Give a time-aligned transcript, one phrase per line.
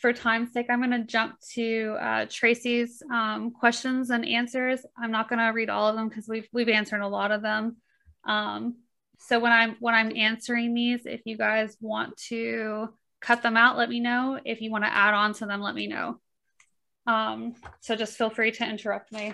[0.00, 4.80] for time's sake, I'm going to jump to uh, Tracy's um, questions and answers.
[4.96, 7.42] I'm not going to read all of them because we've we've answered a lot of
[7.42, 7.76] them.
[8.26, 8.76] Um,
[9.18, 12.88] so when I'm when I'm answering these, if you guys want to
[13.20, 14.38] cut them out, let me know.
[14.44, 16.20] If you want to add on to them, let me know.
[17.06, 19.32] Um, so just feel free to interrupt me.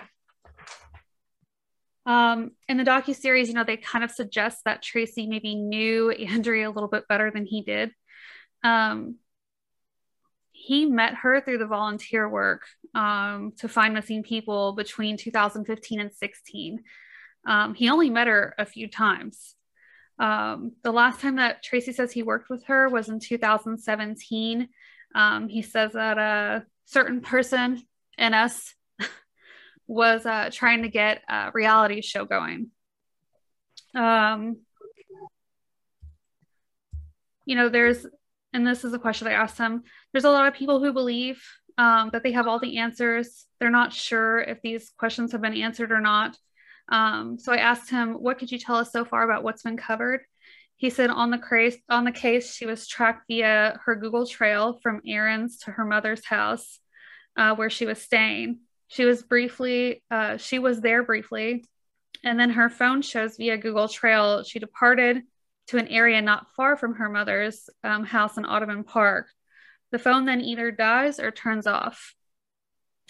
[2.05, 6.11] Um, in the docu series, you know, they kind of suggest that Tracy maybe knew
[6.11, 7.91] Andrea a little bit better than he did.
[8.63, 9.17] Um,
[10.63, 12.61] he met her through the volunteer work
[12.95, 16.83] um, to find missing people between 2015 and 16.
[17.45, 19.55] Um, he only met her a few times.
[20.19, 24.69] Um, the last time that Tracy says he worked with her was in 2017.
[25.13, 27.83] Um, he says that a certain person
[28.17, 28.73] in us
[29.87, 32.71] was uh, trying to get a reality show going.
[33.93, 34.61] Um,
[37.45, 38.05] you know, there's
[38.53, 39.83] and this is a question I asked him.
[40.11, 41.43] There's a lot of people who believe
[41.77, 43.45] um, that they have all the answers.
[43.59, 46.37] They're not sure if these questions have been answered or not.
[46.89, 49.77] Um, so I asked him, "What could you tell us so far about what's been
[49.77, 50.21] covered?"
[50.75, 54.79] He said, "On the case, on the case, she was tracked via her Google Trail
[54.83, 56.79] from Aaron's to her mother's house,
[57.37, 58.59] uh, where she was staying.
[58.89, 61.65] She was briefly, uh, she was there briefly,
[62.23, 65.23] and then her phone shows via Google Trail she departed."
[65.67, 69.27] To an area not far from her mother's um, house in Audubon Park.
[69.91, 72.15] The phone then either dies or turns off.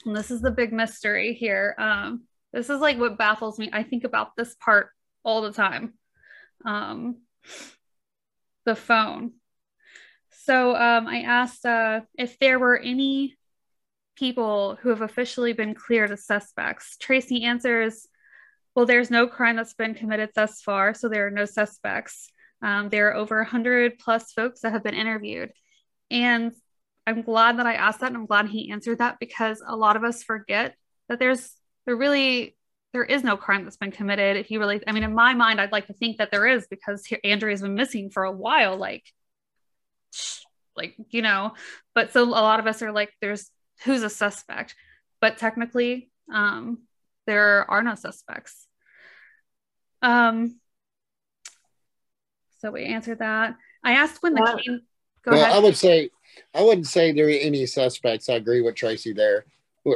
[0.06, 1.76] And this is the big mystery here.
[1.78, 3.70] Um, this is like what baffles me.
[3.74, 4.90] I think about this part
[5.24, 5.94] all the time.
[6.66, 7.22] Um,
[8.66, 9.34] the phone.
[10.46, 13.38] So um, I asked uh, if there were any
[14.16, 16.98] people who have officially been cleared as suspects.
[16.98, 18.08] Tracy answers,
[18.76, 22.30] well, there's no crime that's been committed thus far, so there are no suspects.
[22.64, 25.52] Um, there are over 100 plus folks that have been interviewed.
[26.10, 26.54] And
[27.06, 29.98] I'm glad that I asked that and I'm glad he answered that because a lot
[29.98, 30.76] of us forget
[31.10, 31.52] that there's
[31.86, 32.56] there really
[32.94, 34.38] there is no crime that's been committed.
[34.38, 36.68] If you really, I mean, in my mind, I'd like to think that there is
[36.68, 39.04] because Andrea's been missing for a while, like,
[40.78, 41.54] like you know.
[41.96, 43.50] But so a lot of us are like, there's
[43.84, 44.76] who's a suspect,
[45.20, 46.84] but technically, um,
[47.26, 48.68] there are no suspects.
[50.04, 50.60] Um,
[52.64, 53.58] so we answered that.
[53.84, 54.58] I asked when the well,
[55.26, 55.56] Go well, ahead.
[55.56, 56.10] I would say
[56.54, 58.30] I wouldn't say there are any suspects.
[58.30, 59.46] I agree with Tracy there.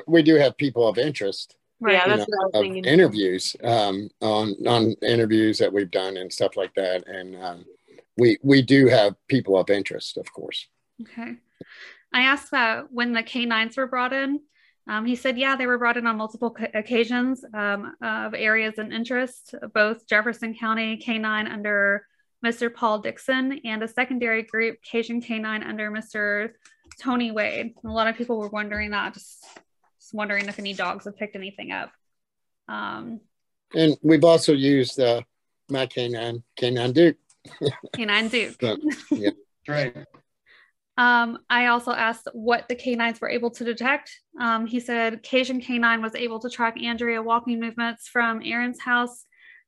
[0.06, 1.56] We do have people of interest.
[1.80, 1.94] Right.
[1.94, 2.86] Yeah, that's know, what I was thinking.
[2.86, 7.66] Interviews um, on on interviews that we've done and stuff like that, and um,
[8.18, 10.68] we we do have people of interest, of course.
[11.02, 11.36] Okay.
[12.14, 14.42] I asked that when the canines were brought in.
[14.90, 18.94] Um, he said, yeah, they were brought in on multiple occasions um, of areas and
[18.94, 22.06] interest, both Jefferson County canine under
[22.46, 22.74] Mr.
[22.74, 26.52] Paul Dixon, and a secondary group, Cajun Canine, under Mr.
[27.02, 27.74] Tony Wade.
[27.82, 29.44] And a lot of people were wondering that, just,
[30.00, 31.92] just wondering if any dogs have picked anything up.
[32.68, 33.22] Um,
[33.76, 35.22] and we've also used uh,
[35.70, 37.18] my canine, Canine Duke.
[37.96, 38.56] canine Duke.
[38.60, 38.78] so,
[39.12, 39.32] yeah,
[39.68, 39.96] right.
[40.98, 44.20] Um, I also asked what the canines were able to detect.
[44.40, 49.26] Um, he said Cajun Canine was able to track Andrea walking movements from Aaron's house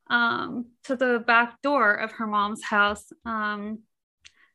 [0.10, 3.80] um, to the back door of her mom's house, um,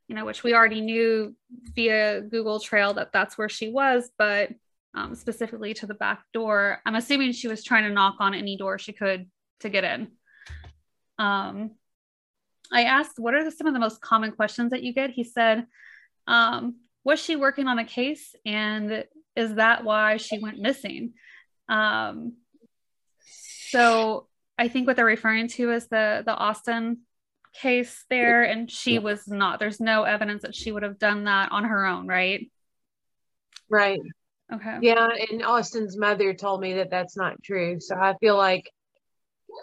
[0.09, 1.35] you know, which we already knew
[1.75, 4.51] via Google Trail that that's where she was, but
[4.95, 6.81] um, specifically to the back door.
[6.85, 10.09] I'm assuming she was trying to knock on any door she could to get in.
[11.19, 11.73] Um,
[12.73, 15.11] I asked, what are the, some of the most common questions that you get?
[15.11, 15.67] He said,
[16.27, 18.35] um, was she working on a case?
[18.45, 19.05] And
[19.37, 21.15] is that why she went missing?
[21.69, 22.35] Um,
[23.71, 24.29] so
[24.59, 27.01] I think what they're referring to is the the Austin
[27.55, 29.59] case there, and she was not.
[29.59, 32.51] There's no evidence that she would have done that on her own, right?
[33.69, 34.01] Right.
[34.53, 34.79] Okay.
[34.83, 37.81] Yeah, and Austin's mother told me that that's not true.
[37.81, 38.71] So I feel like,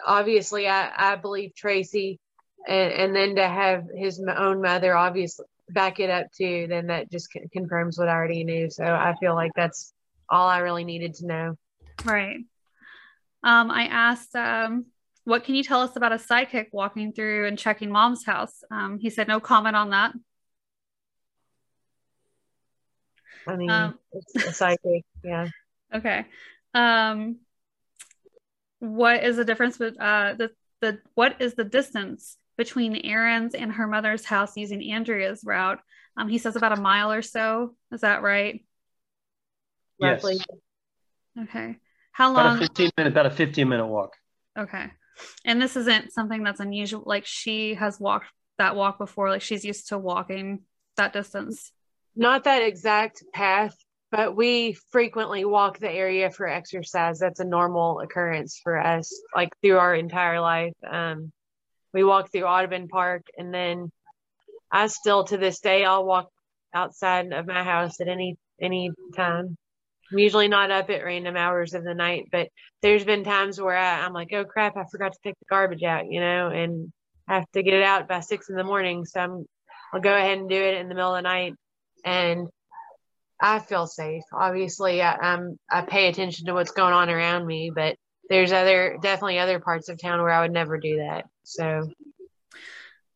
[0.06, 2.18] obviously, I I believe Tracy,
[2.66, 7.10] and and then to have his own mother obviously back it up too, then that
[7.10, 8.68] just confirms what I already knew.
[8.68, 9.94] So I feel like that's
[10.28, 11.54] all I really needed to know.
[12.04, 12.38] Right.
[13.44, 14.86] Um, I asked, um,
[15.24, 18.64] what can you tell us about a psychic walking through and checking mom's house?
[18.70, 20.12] Um, he said, no comment on that.
[23.46, 25.48] I mean, um, it's a psychic, yeah.
[25.94, 26.24] Okay.
[26.72, 27.40] Um,
[28.78, 33.72] what is the difference with uh, the the what is the distance between Aaron's and
[33.72, 35.80] her mother's house using Andrea's route?
[36.16, 37.74] Um, he says about a mile or so.
[37.92, 38.64] Is that right?
[39.98, 40.24] Yes.
[40.24, 40.40] Roughly.
[41.42, 41.76] Okay.
[42.12, 42.56] How long?
[42.56, 44.16] About a 15 minute, about a 15 minute walk.
[44.58, 44.90] Okay.
[45.44, 47.02] And this isn't something that's unusual.
[47.04, 48.26] Like she has walked
[48.58, 49.30] that walk before.
[49.30, 50.62] Like she's used to walking
[50.96, 51.72] that distance.
[52.14, 53.74] not that exact path,
[54.10, 57.18] but we frequently walk the area for exercise.
[57.18, 60.74] That's a normal occurrence for us, like through our entire life.
[60.88, 61.32] Um,
[61.94, 63.90] we walk through Audubon Park, and then
[64.70, 66.28] I still to this day I'll walk
[66.74, 69.56] outside of my house at any any time.
[70.12, 72.48] I'm usually not up at random hours of the night, but
[72.82, 75.82] there's been times where I, I'm like, oh crap, I forgot to take the garbage
[75.82, 76.92] out, you know, and
[77.26, 79.06] I have to get it out by six in the morning.
[79.06, 79.46] So I'm
[79.92, 81.54] I'll go ahead and do it in the middle of the night,
[82.04, 82.48] and
[83.40, 84.22] I feel safe.
[84.32, 87.96] Obviously, I, I'm I pay attention to what's going on around me, but
[88.28, 91.24] there's other definitely other parts of town where I would never do that.
[91.42, 91.90] So,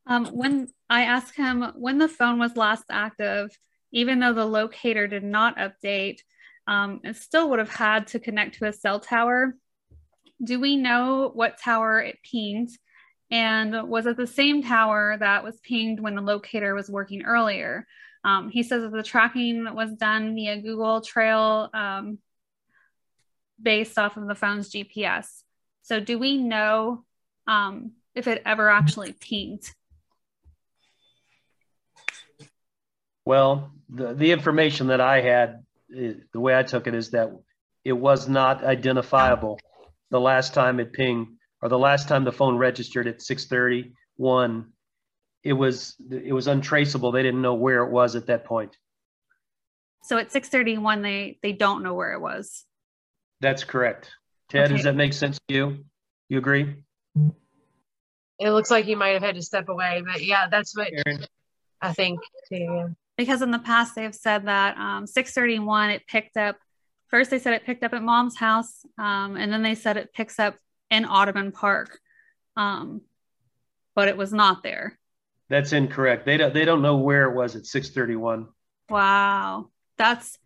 [0.06, 3.50] um, when I asked him when the phone was last active,
[3.92, 6.18] even though the locator did not update,
[6.66, 9.54] um, it still would have had to connect to a cell tower.
[10.42, 12.70] Do we know what tower it pinged?
[13.30, 17.86] And was it the same tower that was pinged when the locator was working earlier?
[18.24, 22.18] Um, he says that the tracking was done via Google Trail um,
[23.60, 25.26] based off of the phone's GPS.
[25.82, 27.04] So, do we know
[27.46, 29.62] um, if it ever actually pinged?
[33.24, 37.30] Well, the, the information that I had, the way I took it is that
[37.84, 39.58] it was not identifiable
[40.10, 41.28] the last time it pinged
[41.62, 44.72] or the last time the phone registered at 631
[45.46, 47.12] it was it was untraceable.
[47.12, 48.76] They didn't know where it was at that point.
[50.02, 52.64] So at 631 they they don't know where it was?
[53.40, 54.10] That's correct.
[54.48, 54.74] Ted okay.
[54.74, 55.84] does that make sense to you?
[56.28, 56.74] You agree?
[58.38, 61.24] It looks like you might have had to step away but yeah that's what Aaron.
[61.80, 62.56] i think too.
[62.56, 62.88] yeah.
[63.16, 66.56] Because in the past they've said that um, 631 it picked up
[67.08, 70.12] first they said it picked up at mom's house um, and then they said it
[70.12, 70.56] picks up
[70.90, 71.98] in audubon park
[72.56, 73.00] um,
[73.94, 74.98] but it was not there
[75.48, 76.26] that's incorrect.
[76.26, 78.48] They don't they don't know where it was at 631.
[78.88, 79.70] Wow.
[79.96, 80.38] That's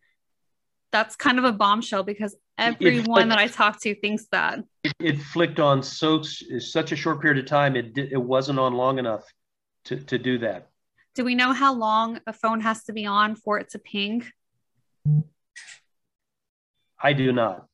[0.92, 4.58] that's kind of a bombshell because everyone that I talk to thinks that.
[4.84, 8.74] It, it, flicked on so such a short period of time it it wasn't on
[8.74, 9.24] long enough
[9.86, 10.69] to to do that.
[11.20, 14.24] Do we know how long a phone has to be on for it to ping?
[16.98, 17.66] I do not.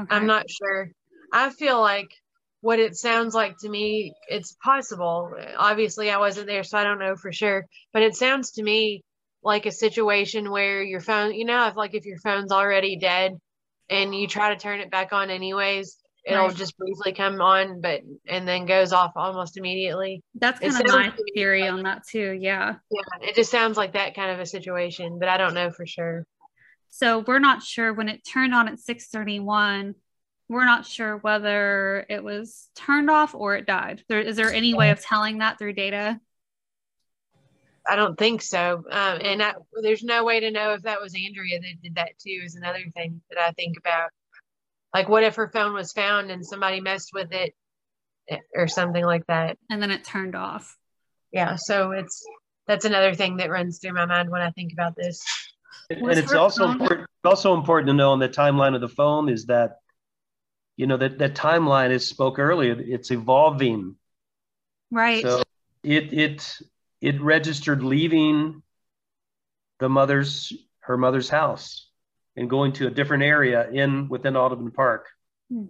[0.00, 0.14] Okay.
[0.14, 0.88] I'm not sure.
[1.32, 2.14] I feel like
[2.60, 5.34] what it sounds like to me, it's possible.
[5.56, 7.66] Obviously, I wasn't there, so I don't know for sure.
[7.92, 9.02] But it sounds to me
[9.42, 13.36] like a situation where your phone, you know, if like if your phone's already dead
[13.90, 18.02] and you try to turn it back on anyways, it'll just briefly come on, but
[18.26, 20.22] and then goes off almost immediately.
[20.34, 22.36] That's kind it of my theory like, on that too.
[22.40, 22.76] Yeah.
[22.90, 25.86] Yeah, it just sounds like that kind of a situation, but I don't know for
[25.86, 26.26] sure.
[26.90, 29.94] So we're not sure when it turned on at 631
[30.52, 34.04] we're not sure whether it was turned off or it died.
[34.08, 36.20] There, is there any way of telling that through data?
[37.88, 38.84] I don't think so.
[38.90, 42.18] Um, and I, there's no way to know if that was Andrea that did that
[42.18, 44.10] too, is another thing that I think about.
[44.94, 47.54] Like, what if her phone was found and somebody messed with it
[48.28, 49.58] eh, or something like that?
[49.70, 50.76] And then it turned off.
[51.32, 51.56] Yeah.
[51.56, 52.24] So it's,
[52.66, 55.22] that's another thing that runs through my mind when I think about this.
[55.90, 59.28] And, and it's also important, also important to know on the timeline of the phone
[59.28, 59.78] is that
[60.76, 63.96] you know that that timeline is spoke earlier it's evolving
[64.90, 65.42] right so
[65.82, 66.58] it it
[67.00, 68.62] it registered leaving
[69.80, 71.88] the mother's her mother's house
[72.36, 75.08] and going to a different area in within Audubon Park
[75.50, 75.66] hmm.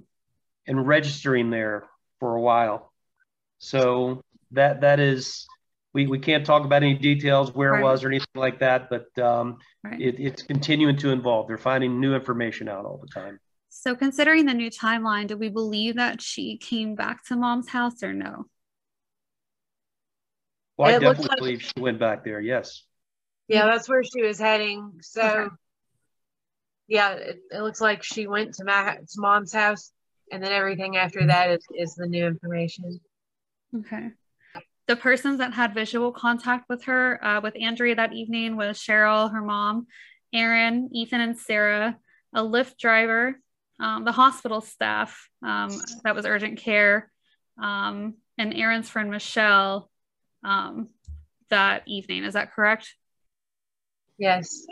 [0.66, 1.84] and registering there
[2.20, 2.92] for a while.
[3.58, 5.46] So that that is
[5.94, 7.80] we, we can't talk about any details where right.
[7.80, 10.00] it was or anything like that, but um, right.
[10.00, 11.48] it, it's continuing to evolve.
[11.48, 13.38] They're finding new information out all the time.
[13.68, 18.02] So, considering the new timeline, do we believe that she came back to mom's house
[18.02, 18.44] or no?
[20.76, 22.40] Well, I definitely like, believe she went back there.
[22.40, 22.84] Yes.
[23.48, 24.92] Yeah, that's where she was heading.
[25.02, 25.54] So, okay.
[26.92, 29.92] Yeah, it, it, looks like she went to my to mom's house,
[30.30, 33.00] and then everything after that is, is the new information.
[33.74, 34.10] Okay.
[34.88, 39.32] The persons that had visual contact with her, uh, with Andrea that evening, was Cheryl,
[39.32, 39.86] her mom,
[40.34, 41.96] Aaron, Ethan, and Sarah,
[42.34, 43.40] a Lyft driver,
[43.80, 45.70] um, the hospital staff um,
[46.04, 47.10] that was urgent care
[47.58, 49.90] um, and Aaron's friend Michelle
[50.44, 50.90] um,
[51.48, 52.24] that evening.
[52.24, 52.94] Is that correct?
[54.18, 54.66] Yes.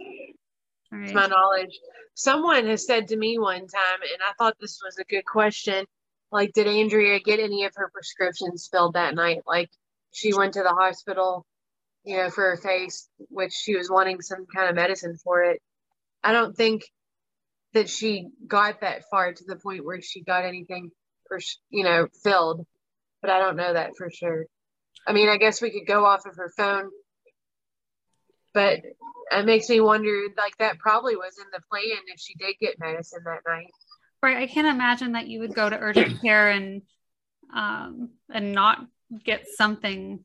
[0.90, 1.09] Right.
[1.09, 1.78] To my knowledge.
[2.14, 5.87] Someone has said to me one time, and I thought this was a good question.
[6.32, 9.42] Like, did Andrea get any of her prescriptions filled that night?
[9.47, 9.70] Like,
[10.12, 11.47] she went to the hospital,
[12.04, 15.61] you know, for her face, which she was wanting some kind of medicine for it.
[16.23, 16.82] I don't think
[17.73, 20.90] that she got that far to the point where she got anything
[21.28, 21.38] for
[21.70, 22.66] you know filled
[23.23, 24.47] but i don't know that for sure
[25.06, 26.90] i mean i guess we could go off of her phone
[28.52, 28.80] but
[29.30, 32.78] it makes me wonder like that probably was in the plan if she did get
[32.78, 33.71] medicine that night.
[34.23, 34.37] Right.
[34.37, 36.83] I can't imagine that you would go to urgent care and
[37.54, 38.87] um and not
[39.25, 40.21] get something.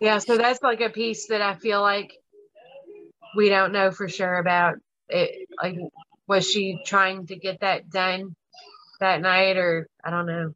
[0.00, 2.12] Yeah, so that's like a piece that I feel like
[3.36, 4.76] we don't know for sure about
[5.08, 5.76] it like
[6.26, 8.34] was she trying to get that done
[9.00, 10.54] that night or I don't know.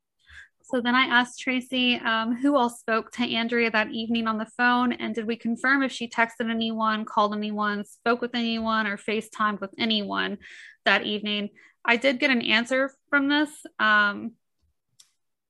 [0.72, 4.48] So then I asked Tracy um, who all spoke to Andrea that evening on the
[4.56, 8.96] phone, and did we confirm if she texted anyone, called anyone, spoke with anyone, or
[8.96, 10.38] FaceTimed with anyone
[10.86, 11.50] that evening?
[11.84, 14.32] I did get an answer from this, um,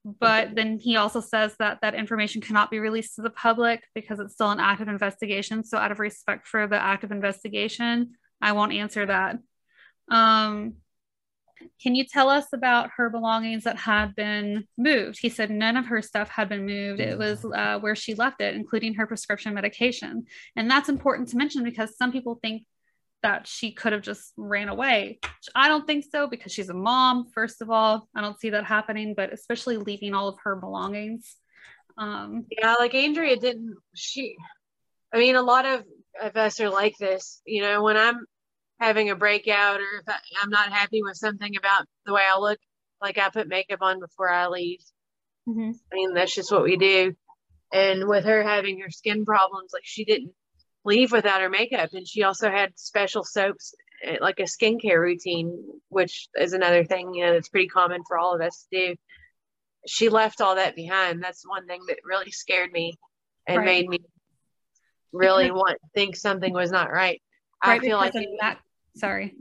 [0.04, 4.18] but then he also says that that information cannot be released to the public because
[4.18, 5.62] it's still an active investigation.
[5.62, 9.38] So, out of respect for the active investigation, I won't answer that.
[10.10, 10.78] Um,
[11.80, 15.18] can you tell us about her belongings that had been moved?
[15.20, 17.00] He said none of her stuff had been moved.
[17.00, 20.26] It was uh, where she left it, including her prescription medication.
[20.56, 22.64] And that's important to mention because some people think
[23.22, 25.20] that she could have just ran away.
[25.54, 28.08] I don't think so because she's a mom, first of all.
[28.14, 31.36] I don't see that happening, but especially leaving all of her belongings.
[31.96, 34.36] Um, yeah, like Andrea didn't, she,
[35.12, 35.84] I mean, a lot of,
[36.20, 37.40] of us are like this.
[37.46, 38.26] You know, when I'm
[38.82, 42.38] having a breakout or if I, am not happy with something about the way I
[42.38, 42.58] look,
[43.00, 44.80] like I put makeup on before I leave.
[45.48, 45.70] Mm-hmm.
[45.70, 47.14] I mean, that's just what we do.
[47.72, 50.32] And with her having her skin problems, like she didn't
[50.84, 51.90] leave without her makeup.
[51.92, 55.56] And she also had special soaps, eh, like a skincare routine,
[55.88, 58.96] which is another thing, you know, that's pretty common for all of us to do.
[59.86, 61.22] She left all that behind.
[61.22, 62.98] That's one thing that really scared me
[63.46, 63.64] and right.
[63.64, 63.98] made me
[65.12, 67.20] really want think something was not right.
[67.64, 68.58] right I feel like that
[68.96, 69.34] Sorry.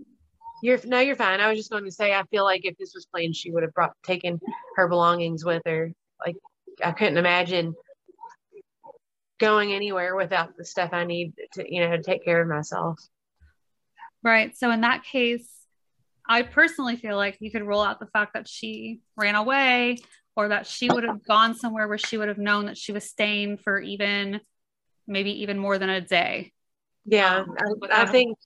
[0.63, 1.39] You're no, you're fine.
[1.39, 3.63] I was just going to say, I feel like if this was planned, she would
[3.63, 4.39] have brought taken
[4.75, 5.91] her belongings with her.
[6.25, 6.35] Like
[6.83, 7.73] I couldn't imagine
[9.39, 12.99] going anywhere without the stuff I need to, you know, to take care of myself.
[14.23, 14.55] Right.
[14.55, 15.49] So in that case,
[16.29, 19.97] I personally feel like you could rule out the fact that she ran away
[20.35, 23.03] or that she would have gone somewhere where she would have known that she was
[23.03, 24.39] staying for even
[25.07, 26.53] maybe even more than a day.
[27.05, 27.55] Yeah, um,
[27.91, 28.37] I, I think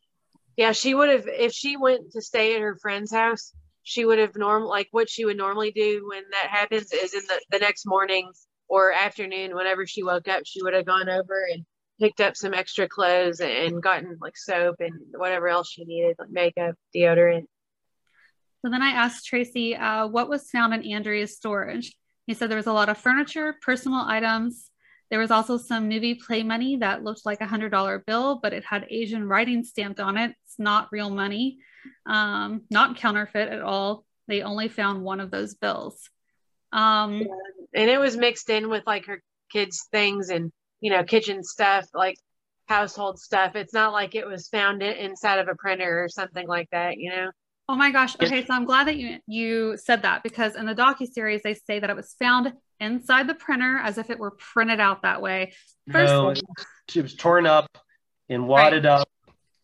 [0.57, 4.19] yeah, she would have if she went to stay at her friend's house, she would
[4.19, 7.59] have normal like what she would normally do when that happens is in the, the
[7.59, 8.31] next morning
[8.67, 11.65] or afternoon, whenever she woke up, she would have gone over and
[11.99, 16.29] picked up some extra clothes and gotten like soap and whatever else she needed, like
[16.29, 17.45] makeup, deodorant.
[18.61, 21.93] So then I asked Tracy, uh, what was found in Andrea's storage?
[22.25, 24.71] He said there was a lot of furniture, personal items,
[25.15, 28.51] there was also some movie play money that looked like a hundred dollar bill, but
[28.51, 30.35] it had Asian writing stamped on it.
[30.43, 31.59] It's not real money,
[32.05, 34.03] um, not counterfeit at all.
[34.27, 36.09] They only found one of those bills.
[36.73, 37.25] Um,
[37.73, 39.21] and it was mixed in with like her
[39.53, 42.17] kids' things and you know kitchen stuff, like
[42.65, 43.55] household stuff.
[43.55, 47.09] It's not like it was found inside of a printer or something like that, you
[47.09, 47.31] know.
[47.69, 48.17] Oh my gosh.
[48.21, 51.53] Okay, so I'm glad that you you said that because in the docu series they
[51.53, 55.21] say that it was found inside the printer as if it were printed out that
[55.21, 55.53] way.
[55.91, 57.69] First, no, it was torn up
[58.29, 59.01] and wadded right.
[59.01, 59.09] up.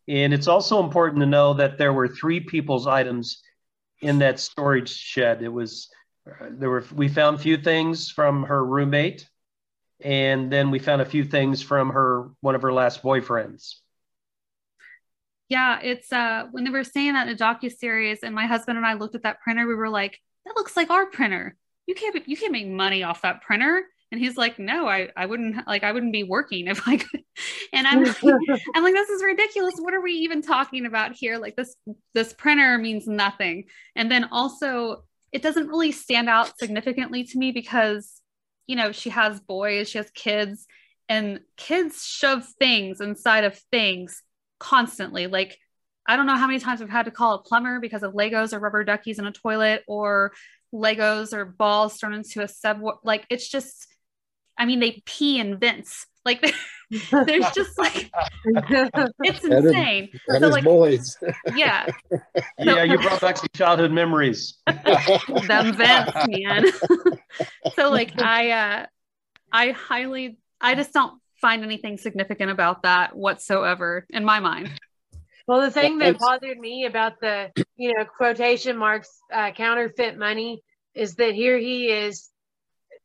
[0.08, 3.42] And it's also important to know that there were three people's items
[4.02, 5.42] in that storage shed.
[5.42, 5.90] It was
[6.52, 9.28] there were we found a few things from her roommate,
[10.02, 13.76] and then we found a few things from her one of her last boyfriends.
[15.50, 18.78] Yeah, it's uh when they were saying that in the docu series, and my husband
[18.78, 21.56] and I looked at that printer, we were like, that looks like our printer
[21.88, 23.84] you can't you can't make money off that printer.
[24.12, 27.24] And he's like no i i wouldn't like i wouldn't be working if i could
[27.74, 28.18] and i'm like,
[28.76, 29.76] i'm like this is ridiculous.
[29.80, 31.38] What are we even talking about here?
[31.38, 31.76] Like this
[32.14, 33.66] this printer means nothing.
[33.96, 38.22] And then also it doesn't really stand out significantly to me because
[38.68, 40.68] you know she has boys she has kids
[41.08, 44.24] and kids shove things inside of things
[44.60, 45.28] constantly.
[45.28, 45.58] Like
[46.08, 48.54] I don't know how many times I've had to call a plumber because of Legos
[48.54, 50.32] or rubber duckies in a toilet or
[50.74, 52.82] Legos or balls thrown into a sub.
[53.04, 53.88] Like it's just,
[54.58, 56.06] I mean, they pee in vents.
[56.24, 56.42] Like
[57.12, 58.12] there's just like
[58.44, 60.10] it's insane.
[60.28, 61.18] That is, that so, is like, boys.
[61.56, 61.88] Yeah.
[62.60, 64.60] yeah, you brought back some childhood memories.
[64.68, 66.66] Them vents, man.
[67.76, 68.86] so like I uh
[69.52, 74.70] I highly I just don't find anything significant about that whatsoever in my mind.
[75.48, 80.62] Well, the thing that bothered me about the, you know, quotation marks uh, counterfeit money
[80.94, 82.30] is that here he is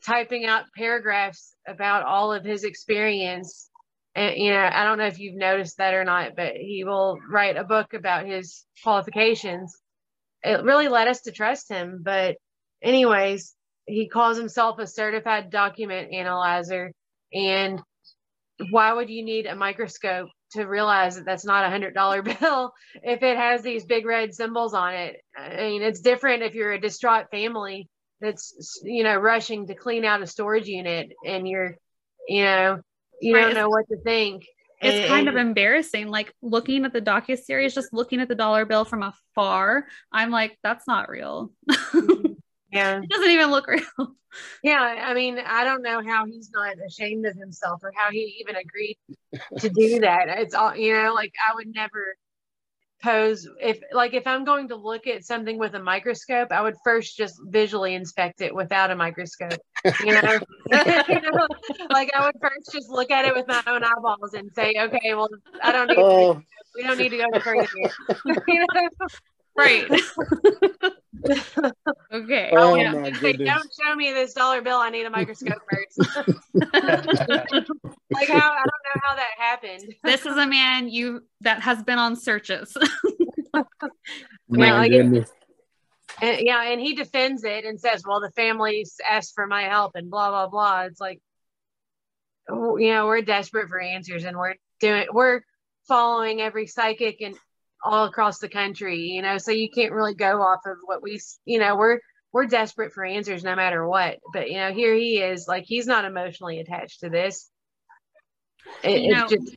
[0.05, 3.71] typing out paragraphs about all of his experience.
[4.15, 7.19] And, you know, I don't know if you've noticed that or not, but he will
[7.29, 9.77] write a book about his qualifications.
[10.43, 12.03] It really led us to trust him.
[12.05, 12.37] But,
[12.83, 13.55] anyways,
[13.87, 16.93] he calls himself a certified document analyzer.
[17.33, 17.81] And
[18.71, 22.73] why would you need a microscope to realize that that's not a hundred dollar bill
[23.03, 25.21] if it has these big red symbols on it?
[25.37, 27.89] I mean, it's different if you're a distraught family
[28.21, 31.77] that's you know rushing to clean out a storage unit and you're
[32.29, 32.81] you know
[33.21, 33.43] you right.
[33.43, 34.47] don't know what to think
[34.81, 38.35] it's and, kind of embarrassing like looking at the docu series just looking at the
[38.35, 42.33] dollar bill from afar i'm like that's not real mm-hmm.
[42.73, 43.01] Yeah.
[43.03, 44.17] It doesn't even look real.
[44.63, 48.37] Yeah i mean i don't know how he's not ashamed of himself or how he
[48.41, 48.99] even agreed
[49.59, 50.29] to do that.
[50.29, 52.17] It's all you know like i would never
[53.03, 56.75] pose if like if i'm going to look at something with a microscope i would
[56.83, 59.59] first just visually inspect it without a microscope
[60.03, 60.39] you know,
[60.73, 61.47] you know
[61.91, 65.15] like i would first just look at it with my own eyeballs and say okay
[65.15, 65.29] well
[65.63, 66.35] i don't need oh.
[66.35, 66.43] to,
[66.75, 67.69] we don't need to go further
[68.49, 68.89] you know?
[69.59, 69.91] right
[72.13, 73.13] okay oh, yeah.
[73.19, 75.99] say, don't show me this dollar bill i need a microscope first
[78.11, 79.95] like how I don't know how that happened.
[80.03, 82.77] This is a man you that has been on searches.
[83.55, 83.63] yeah,
[84.49, 85.27] like and,
[86.41, 90.11] yeah, and he defends it and says, "Well, the families asked for my help and
[90.11, 91.21] blah blah blah." It's like,
[92.49, 95.41] oh, you know, we're desperate for answers, and we're doing we're
[95.89, 97.37] following every psychic and
[97.85, 99.39] all across the country, you know.
[99.39, 102.01] So you can't really go off of what we, you know, we're
[102.33, 104.19] we're desperate for answers no matter what.
[104.33, 107.51] But you know, here he is, like he's not emotionally attached to this.
[108.83, 109.57] It, you know, just,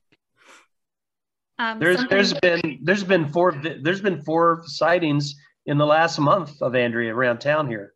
[1.57, 5.35] um, there's there's been there's been four there's been four sightings
[5.65, 7.93] in the last month of Andrea around town here,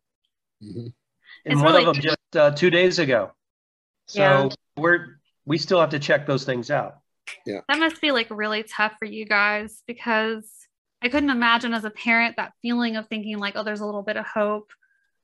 [0.62, 0.80] mm-hmm.
[0.80, 0.92] and
[1.44, 1.86] it's one really...
[1.86, 3.32] of them just uh, two days ago.
[4.06, 4.48] So yeah.
[4.76, 6.98] we're we still have to check those things out.
[7.46, 10.50] Yeah, that must be like really tough for you guys because
[11.02, 14.02] I couldn't imagine as a parent that feeling of thinking like, oh, there's a little
[14.02, 14.70] bit of hope.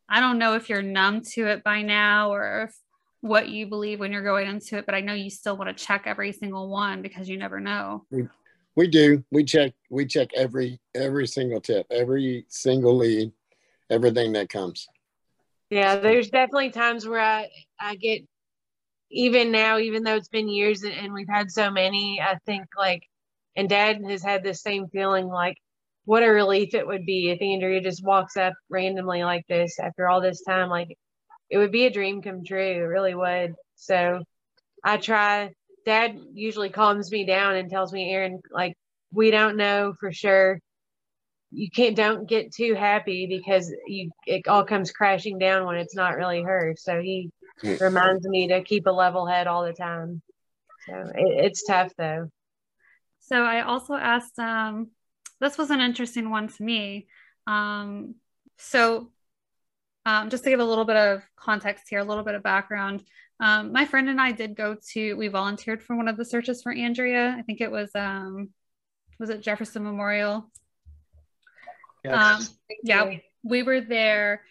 [0.09, 2.77] I don't know if you're numb to it by now or if
[3.21, 5.85] what you believe when you're going into it, but I know you still want to
[5.85, 8.05] check every single one because you never know.
[8.11, 8.27] We,
[8.77, 9.25] we do.
[9.31, 9.73] We check.
[9.91, 13.33] We check every every single tip, every single lead,
[13.89, 14.89] everything that comes.
[15.71, 18.23] Yeah, there's definitely times where I I get
[19.11, 23.03] even now, even though it's been years and we've had so many, I think like,
[23.57, 25.57] and Dad has had the same feeling like,
[26.05, 30.09] what a relief it would be if Andrea just walks up randomly like this after
[30.09, 30.97] all this time, like
[31.51, 32.61] it would be a dream come true.
[32.61, 33.55] It really would.
[33.77, 34.23] So
[34.85, 35.51] I try.
[35.87, 38.75] Dad usually calms me down and tells me, Aaron, like
[39.13, 40.59] we don't know for sure.
[41.51, 45.97] You can't don't get too happy because you it all comes crashing down when it's
[45.97, 46.75] not really her.
[46.79, 47.31] So he
[47.63, 50.23] reminds me to keep a level head all the time.
[50.87, 52.31] So it, it's tough though.
[53.21, 54.39] So I also asked.
[54.39, 54.91] Um,
[55.41, 57.07] this was an interesting one to me.
[57.47, 58.17] Um,
[58.59, 59.11] so
[60.05, 63.03] um, just to give a little bit of context here, a little bit of background.
[63.41, 66.63] Um, my friend and I did go to, we volunteered for one of the searches
[66.63, 67.35] for Andrea.
[67.39, 68.51] I think it was, um,
[69.19, 70.51] was it Jefferson Memorial?
[72.05, 72.49] Yes.
[72.51, 74.43] Um, yeah, we were there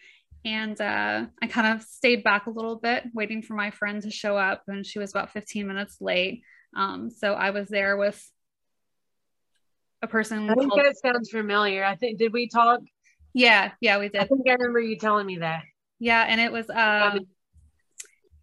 [0.46, 4.12] and uh, I kind of stayed back a little bit, waiting for my friend to
[4.12, 6.44] show up, and she was about 15 minutes late.
[6.76, 8.24] Um, so I was there with
[10.02, 10.50] a person.
[10.50, 11.84] I think called- that sounds familiar.
[11.84, 12.82] I think did we talk
[13.34, 14.22] yeah, yeah, we did.
[14.22, 15.64] I think I remember you telling me that.
[16.00, 17.20] Yeah, and it was um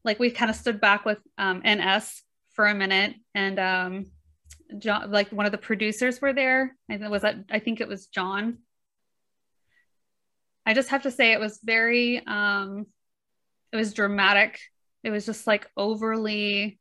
[0.05, 4.05] like we kind of stood back with um NS for a minute and um
[4.79, 6.77] John like one of the producers were there.
[6.91, 8.59] I think was that I think it was John.
[10.67, 12.87] I just have to say it was very um
[13.73, 14.61] it was dramatic.
[15.03, 16.79] It was just like overly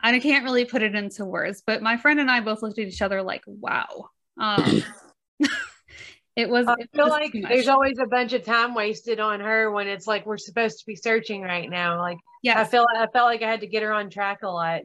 [0.00, 2.88] I can't really put it into words, but my friend and I both looked at
[2.88, 4.10] each other like, wow.
[4.38, 4.82] Um
[6.34, 6.66] It was.
[6.66, 10.24] I feel like there's always a bunch of time wasted on her when it's like
[10.24, 11.98] we're supposed to be searching right now.
[11.98, 14.48] Like, yeah, I feel I felt like I had to get her on track a
[14.48, 14.82] lot.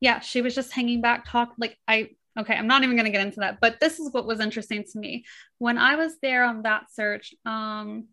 [0.00, 2.10] Yeah, she was just hanging back, talk like I.
[2.40, 4.84] Okay, I'm not even going to get into that, but this is what was interesting
[4.92, 5.24] to me
[5.58, 7.34] when I was there on that search.
[7.46, 8.08] Um,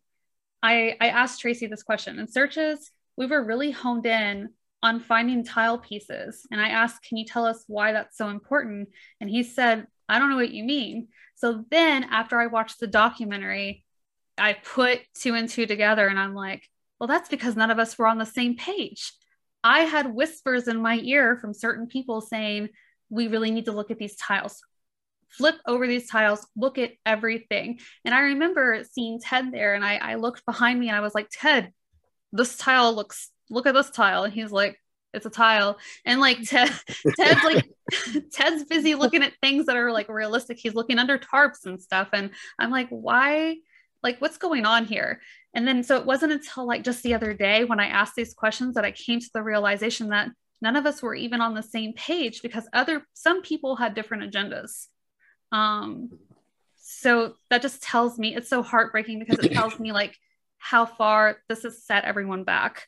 [0.61, 2.19] I I asked Tracy this question.
[2.19, 4.49] In searches, we were really honed in
[4.83, 8.89] on finding tile pieces, and I asked, "Can you tell us why that's so important?"
[9.19, 12.87] And he said, "I don't know what you mean." So then after I watched the
[12.87, 13.85] documentary,
[14.37, 16.67] I put two and two together and I'm like,
[16.99, 19.13] well, that's because none of us were on the same page.
[19.63, 22.69] I had whispers in my ear from certain people saying,
[23.09, 24.61] we really need to look at these tiles.
[25.29, 27.79] Flip over these tiles, look at everything.
[28.05, 31.13] And I remember seeing Ted there and I, I looked behind me and I was
[31.13, 31.71] like, Ted,
[32.31, 34.23] this tile looks, look at this tile.
[34.23, 34.79] And he's like,
[35.13, 36.71] it's a tile and like ted
[37.17, 37.65] ted's like
[38.31, 42.09] ted's busy looking at things that are like realistic he's looking under tarps and stuff
[42.13, 43.55] and i'm like why
[44.03, 45.21] like what's going on here
[45.53, 48.33] and then so it wasn't until like just the other day when i asked these
[48.33, 50.29] questions that i came to the realization that
[50.61, 54.31] none of us were even on the same page because other some people had different
[54.31, 54.87] agendas.
[55.51, 56.09] Um,
[56.77, 60.15] so that just tells me it's so heartbreaking because it tells me like
[60.57, 62.87] how far this has set everyone back.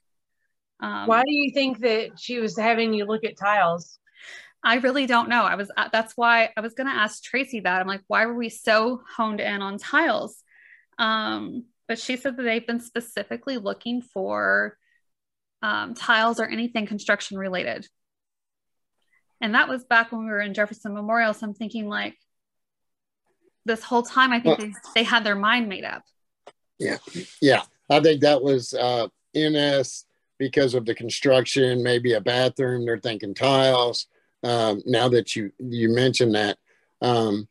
[0.79, 3.99] Um, Why do you think that she was having you look at tiles?
[4.63, 5.43] I really don't know.
[5.43, 7.81] I was uh, that's why I was going to ask Tracy that.
[7.81, 10.43] I'm like, why were we so honed in on tiles?
[10.97, 14.77] Um, but she said that they've been specifically looking for
[15.61, 17.87] um, tiles or anything construction related.
[19.41, 21.33] And that was back when we were in Jefferson Memorial.
[21.33, 22.17] So I'm thinking like
[23.65, 26.03] this whole time, I think well, they, they had their mind made up.
[26.77, 26.97] Yeah.
[27.41, 27.63] Yeah.
[27.89, 30.05] I think that was uh, NS
[30.37, 34.07] because of the construction, maybe a bathroom, they're thinking tiles
[34.43, 36.57] um, now that you you mentioned that
[37.01, 37.47] um,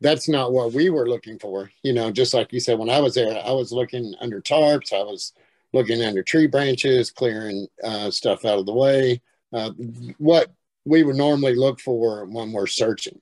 [0.00, 3.00] that's not what we were looking for you know just like you said when i
[3.00, 5.32] was there i was looking under tarps i was
[5.72, 9.20] looking under tree branches clearing uh, stuff out of the way
[9.52, 9.70] uh,
[10.18, 10.50] what
[10.84, 13.20] we would normally look for when we're searching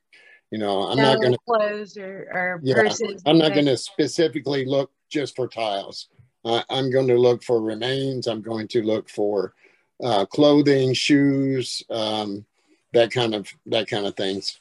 [0.51, 2.83] you know i'm no, not going to clothes or, or yeah,
[3.27, 6.09] i'm not going to specifically look just for tiles
[6.45, 9.55] uh, i'm going to look for remains i'm going to look for
[10.03, 12.45] uh, clothing shoes um,
[12.93, 14.61] that kind of that kind of things.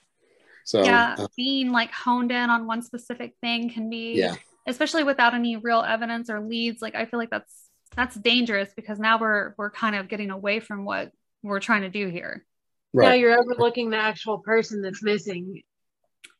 [0.64, 4.36] So yeah, uh, being like honed in on one specific thing can be yeah,
[4.68, 6.82] especially without any real evidence or leads.
[6.82, 7.65] Like I feel like that's
[7.96, 11.12] that's dangerous because now we're we're kind of getting away from what
[11.44, 12.46] we're trying to do here.
[12.94, 13.10] Right.
[13.10, 15.62] Now you're overlooking the actual person that's missing.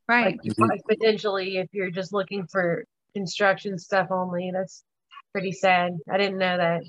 [0.08, 0.38] Right.
[0.44, 0.88] Like, mm-hmm.
[0.88, 4.84] potentially, if you're just looking for construction stuff only, that's
[5.32, 5.98] pretty sad.
[6.10, 6.84] I didn't know that.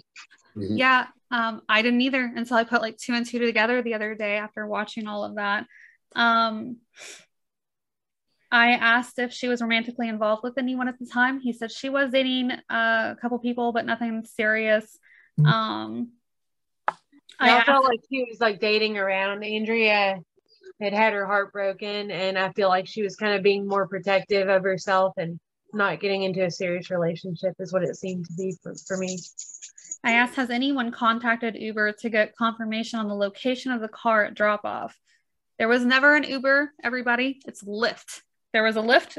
[0.57, 0.77] Mm-hmm.
[0.77, 4.15] Yeah, um, I didn't either until I put like two and two together the other
[4.15, 5.67] day after watching all of that.
[6.15, 6.79] Um,
[8.57, 11.41] I asked if she was romantically involved with anyone at the time.
[11.41, 14.99] He said she was dating a couple people, but nothing serious.
[15.39, 15.47] Mm-hmm.
[15.47, 16.13] Um,
[17.39, 19.45] I, I felt like she was like dating around.
[19.45, 20.21] Andrea
[20.81, 23.87] had had her heart broken, and I feel like she was kind of being more
[23.87, 25.39] protective of herself and
[25.75, 29.19] not getting into a serious relationship, is what it seemed to be for, for me.
[30.03, 34.25] I asked, has anyone contacted Uber to get confirmation on the location of the car
[34.25, 34.97] at drop off?
[35.59, 37.43] There was never an Uber, everybody.
[37.47, 38.23] It's Lyft.
[38.57, 39.19] There was a Lyft,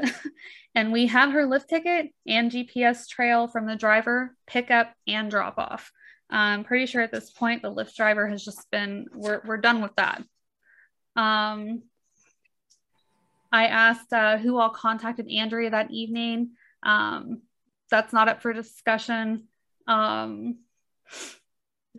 [0.74, 5.58] and we had her Lyft ticket and GPS trail from the driver, pickup and drop
[5.58, 5.92] off.
[6.28, 9.80] I'm pretty sure at this point the Lyft driver has just been, we're, we're done
[9.80, 10.24] with that.
[11.14, 11.84] Um,
[13.52, 16.54] I asked uh, who all contacted Andrea that evening.
[16.82, 17.42] Um,
[17.92, 19.44] that's not up for discussion.
[19.86, 20.56] Um,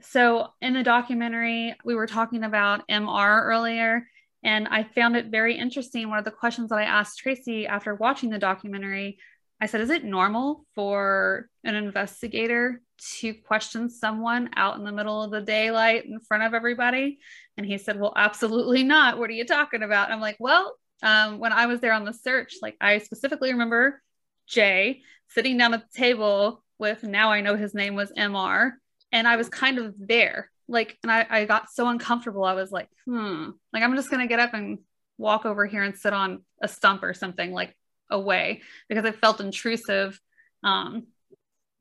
[0.01, 4.09] so in the documentary, we were talking about MR earlier,
[4.43, 6.09] and I found it very interesting.
[6.09, 9.19] One of the questions that I asked Tracy after watching the documentary,
[9.59, 12.81] I said, Is it normal for an investigator
[13.19, 17.19] to question someone out in the middle of the daylight in front of everybody?
[17.57, 19.17] And he said, Well, absolutely not.
[19.17, 20.11] What are you talking about?
[20.11, 24.01] I'm like, Well, um, when I was there on the search, like I specifically remember
[24.47, 28.71] Jay sitting down at the table with now I know his name was MR
[29.11, 30.49] and I was kind of there.
[30.69, 32.43] Like, and I, I got so uncomfortable.
[32.43, 34.79] I was like, hmm, like I'm just gonna get up and
[35.17, 37.75] walk over here and sit on a stump or something like
[38.09, 40.19] away because it felt intrusive.
[40.63, 41.07] Um,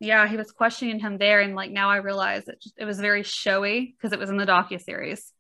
[0.01, 3.01] yeah, he was questioning him there, and like now I realize it just, it was
[3.01, 5.33] very showy because it was in the docu series.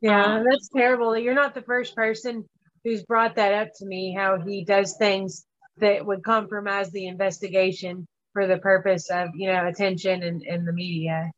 [0.00, 1.16] Yeah, um, that's terrible.
[1.16, 2.44] You're not the first person
[2.84, 4.14] who's brought that up to me.
[4.16, 5.44] How he does things
[5.76, 10.72] that would compromise the investigation for the purpose of you know attention and, and the
[10.72, 11.30] media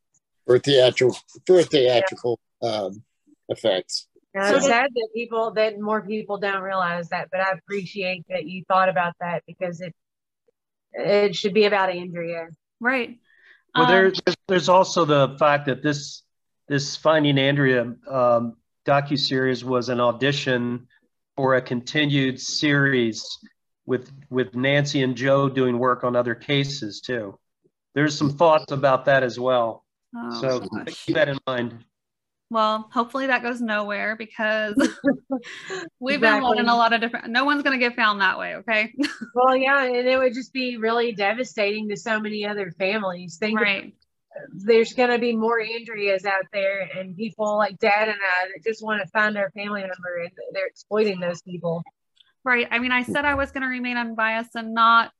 [0.45, 2.69] for theatrical for theatrical yeah.
[2.69, 3.03] um,
[3.49, 4.07] effects.
[4.33, 8.25] Now, so it's sad that people that more people don't realize that, but I appreciate
[8.29, 9.93] that you thought about that because it
[10.93, 12.47] it should be about Andrea,
[12.79, 13.19] right?
[13.75, 16.23] Well, um, there's there's also the fact that this
[16.67, 20.87] this Finding Andrea um, docu series was an audition
[21.35, 23.25] for a continued series
[23.85, 27.37] with with Nancy and Joe doing work on other cases too.
[27.93, 29.82] There's some thoughts about that as well.
[30.15, 31.83] Oh, so keep that in mind.
[32.53, 34.75] Well, hopefully that goes nowhere because
[35.99, 36.19] we've exactly.
[36.19, 37.29] been looking a lot of different.
[37.29, 38.55] No one's going to get found that way.
[38.57, 38.93] Okay.
[39.33, 43.37] well, yeah, and it would just be really devastating to so many other families.
[43.37, 43.95] Think right.
[44.51, 48.63] There's going to be more Andreas out there, and people like Dad and I that
[48.63, 51.81] just want to find our family member, and they're exploiting those people.
[52.43, 52.67] Right.
[52.69, 55.11] I mean, I said I was going to remain unbiased and not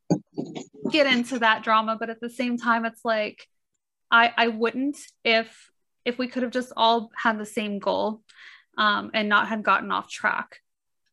[0.92, 3.48] get into that drama, but at the same time, it's like
[4.14, 5.70] I I wouldn't if
[6.06, 8.22] if we could have just all had the same goal
[8.78, 10.60] um, and not had gotten off track.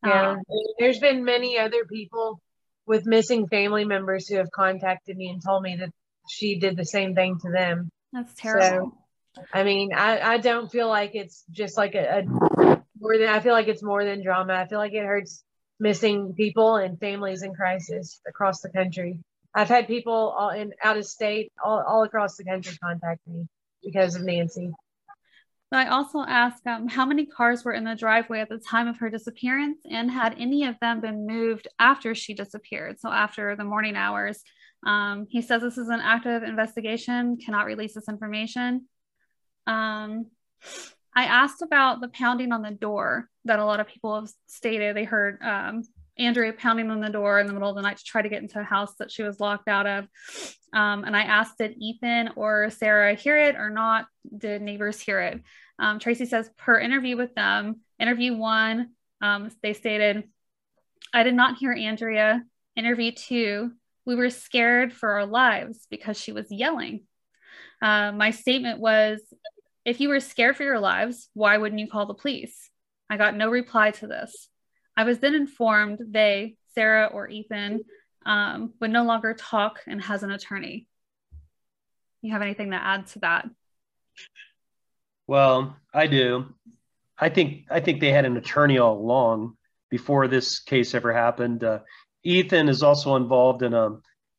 [0.06, 0.38] Yeah, um,
[0.78, 2.40] there's been many other people
[2.86, 5.90] with missing family members who have contacted me and told me that
[6.28, 7.90] she did the same thing to them.
[8.12, 8.92] That's terrible.
[9.36, 13.28] So, I mean, I, I don't feel like it's just like a, a more than
[13.28, 14.54] I feel like it's more than drama.
[14.54, 15.42] I feel like it hurts
[15.78, 19.18] missing people and families in crisis across the country.
[19.54, 23.46] I've had people all in out of state, all, all across the country contact me
[23.82, 24.72] because of Nancy.
[25.72, 28.98] I also asked um, how many cars were in the driveway at the time of
[28.98, 32.98] her disappearance and had any of them been moved after she disappeared?
[32.98, 34.42] So, after the morning hours.
[34.84, 38.86] Um, he says this is an active investigation, cannot release this information.
[39.66, 40.26] Um,
[41.14, 44.96] I asked about the pounding on the door that a lot of people have stated
[44.96, 45.82] they heard um,
[46.20, 48.42] Andrea pounding on the door in the middle of the night to try to get
[48.42, 50.04] into a house that she was locked out of.
[50.72, 54.06] Um, and I asked, did Ethan or Sarah hear it or not?
[54.36, 55.42] Did neighbors hear it?
[55.78, 58.90] Um, Tracy says, per interview with them, interview one,
[59.22, 60.24] um, they stated,
[61.12, 62.44] I did not hear Andrea.
[62.76, 63.72] Interview two,
[64.04, 67.04] we were scared for our lives because she was yelling.
[67.82, 69.20] Uh, my statement was,
[69.84, 72.70] if you were scared for your lives, why wouldn't you call the police?
[73.08, 74.48] I got no reply to this.
[74.96, 77.80] I was then informed they, Sarah or Ethan,
[78.26, 80.86] um, would no longer talk and has an attorney.
[82.22, 83.48] You have anything to add to that?
[85.26, 86.46] Well, I do.
[87.18, 89.56] I think I think they had an attorney all along
[89.90, 91.64] before this case ever happened.
[91.64, 91.80] Uh,
[92.24, 93.98] Ethan is also involved in a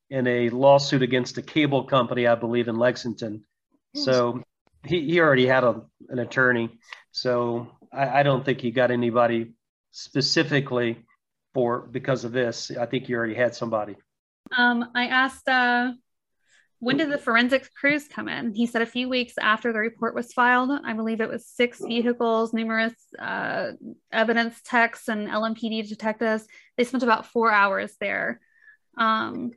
[0.10, 3.46] in a lawsuit against a cable company, I believe, in Lexington.
[3.96, 4.44] So
[4.86, 6.70] he, he already had a, an attorney.
[7.12, 9.54] So I, I don't think he got anybody
[9.91, 11.06] specifically
[11.54, 12.71] for because of this.
[12.71, 13.95] I think you already had somebody.
[14.56, 15.91] Um, I asked, uh,
[16.80, 18.54] when did the forensics crews come in?
[18.56, 20.71] He said a few weeks after the report was filed.
[20.84, 23.73] I believe it was six vehicles, numerous uh,
[24.12, 26.47] evidence techs, and LMPD detectives.
[26.77, 28.41] They spent about four hours there.
[28.97, 29.51] Um,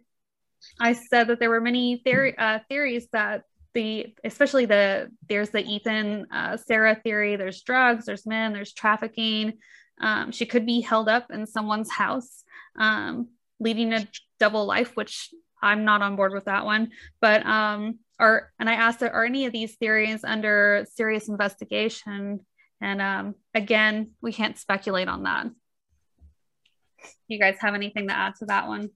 [0.80, 3.44] I said that there were many theory, uh, theories that
[3.74, 7.36] the especially the there's the Ethan uh, Sarah theory.
[7.36, 9.54] There's drugs, there's men, there's trafficking.
[10.00, 12.44] Um, she could be held up in someone's house,
[12.78, 13.28] um,
[13.60, 14.08] leading a
[14.40, 15.30] double life, which
[15.62, 16.90] I'm not on board with that one.
[17.20, 22.40] But um, are and I asked, are any of these theories under serious investigation?
[22.80, 25.46] And um, again, we can't speculate on that.
[27.28, 28.90] You guys have anything to add to that one?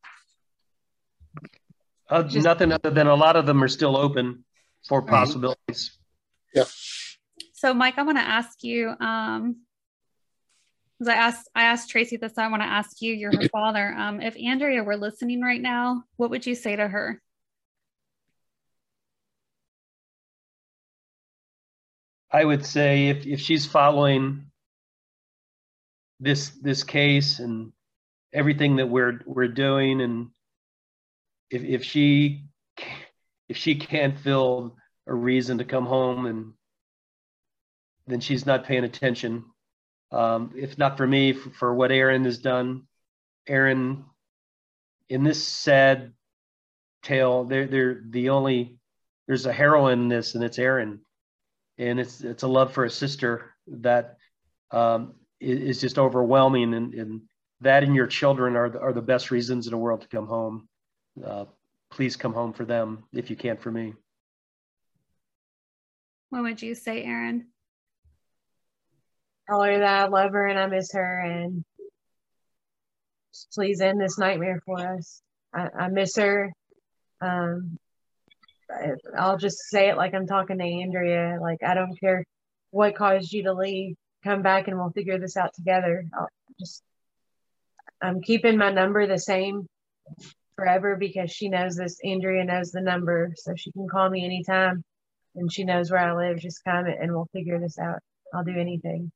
[2.10, 4.44] Uh, Just, nothing other than a lot of them are still open
[4.86, 5.98] for possibilities.
[6.54, 6.64] Yeah.
[7.52, 8.94] So, Mike, I want to ask you.
[8.98, 9.56] Um,
[10.98, 12.38] because I asked, I asked Tracy this.
[12.38, 13.14] I want to ask you.
[13.14, 13.94] You're her father.
[13.96, 17.20] Um, if Andrea were listening right now, what would you say to her?
[22.30, 24.50] I would say if if she's following
[26.20, 27.72] this this case and
[28.32, 30.28] everything that we're we're doing and
[31.50, 32.44] if if she
[33.48, 36.52] if she can't feel a reason to come home and
[38.06, 39.44] then she's not paying attention
[40.12, 42.82] um, if not for me for, for what aaron has done
[43.46, 44.04] aaron
[45.08, 46.12] in this sad
[47.02, 48.78] tale they're, they're the only
[49.26, 51.00] there's a heroine in this and it's aaron
[51.78, 54.16] and it's it's a love for a sister that
[54.70, 57.22] um, is just overwhelming and, and
[57.60, 60.26] that and your children are the, are the best reasons in the world to come
[60.26, 60.68] home
[61.24, 61.44] uh,
[61.90, 63.94] please come home for them if you can't for me.
[66.30, 67.48] What would you say, Aaron?
[69.48, 71.64] Tell her that I love her and I miss her, and
[73.54, 75.22] please end this nightmare for us.
[75.54, 76.52] I, I miss her.
[77.20, 77.78] Um,
[79.16, 81.38] I'll just say it like I'm talking to Andrea.
[81.40, 82.24] Like I don't care
[82.70, 83.96] what caused you to leave.
[84.24, 86.04] Come back and we'll figure this out together.
[86.18, 86.28] I'll
[86.60, 86.82] just
[88.02, 89.66] I'm keeping my number the same
[90.56, 91.98] forever because she knows this.
[92.04, 94.82] Andrea knows the number, so she can call me anytime
[95.34, 96.38] and she knows where I live.
[96.38, 98.00] Just come and we'll figure this out.
[98.34, 99.10] I'll do anything.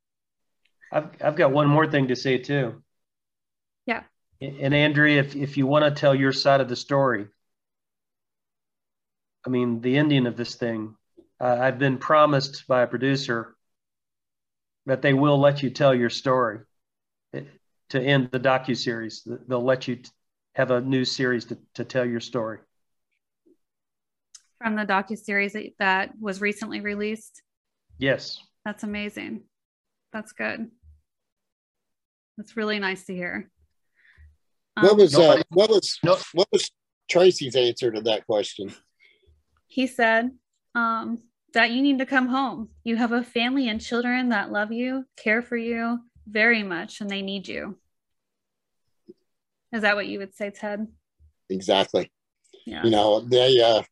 [0.93, 2.83] I've, I've got one more thing to say too.
[3.87, 4.03] Yeah.
[4.41, 7.27] And Andrea, if, if you want to tell your side of the story,
[9.47, 10.97] I mean, the ending of this thing,
[11.41, 13.57] uh, I've been promised by a producer
[14.87, 16.61] that they will let you tell your story
[17.33, 17.43] eh,
[17.91, 19.27] to end the docu series.
[19.49, 20.01] They'll let you
[20.55, 22.59] have a new series to, to tell your story
[24.63, 27.43] from the docu series that was recently released.
[27.99, 29.43] Yes, that's amazing.
[30.13, 30.71] That's good.
[32.43, 33.49] That's really nice to hear.
[34.77, 36.73] Um, what was uh, what was no, what was
[37.09, 38.75] Tracy's answer to that question?
[39.69, 40.33] He said
[40.75, 42.71] um, that you need to come home.
[42.83, 47.09] You have a family and children that love you, care for you very much, and
[47.09, 47.79] they need you.
[49.73, 50.89] Is that what you would say, Ted?
[51.49, 52.11] Exactly.
[52.67, 52.83] Yeah.
[52.83, 53.85] You know, they uh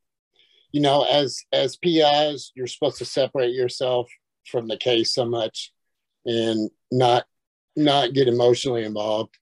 [0.72, 4.10] you know, as as PIs, you're supposed to separate yourself
[4.50, 5.72] from the case so much
[6.26, 7.26] and not
[7.76, 9.36] not get emotionally involved.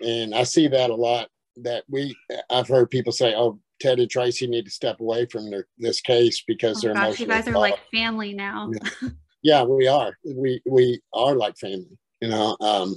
[0.00, 1.28] And I see that a lot.
[1.56, 2.16] That we,
[2.48, 6.00] I've heard people say, "Oh, Ted and Tracy need to step away from their, this
[6.00, 7.70] case because oh, they're gosh, emotionally." You guys are involved.
[7.70, 8.70] like family now.
[8.72, 9.08] yeah.
[9.42, 10.16] yeah, we are.
[10.24, 11.98] We we are like family.
[12.20, 12.94] You know, um,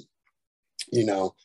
[0.92, 1.36] you know,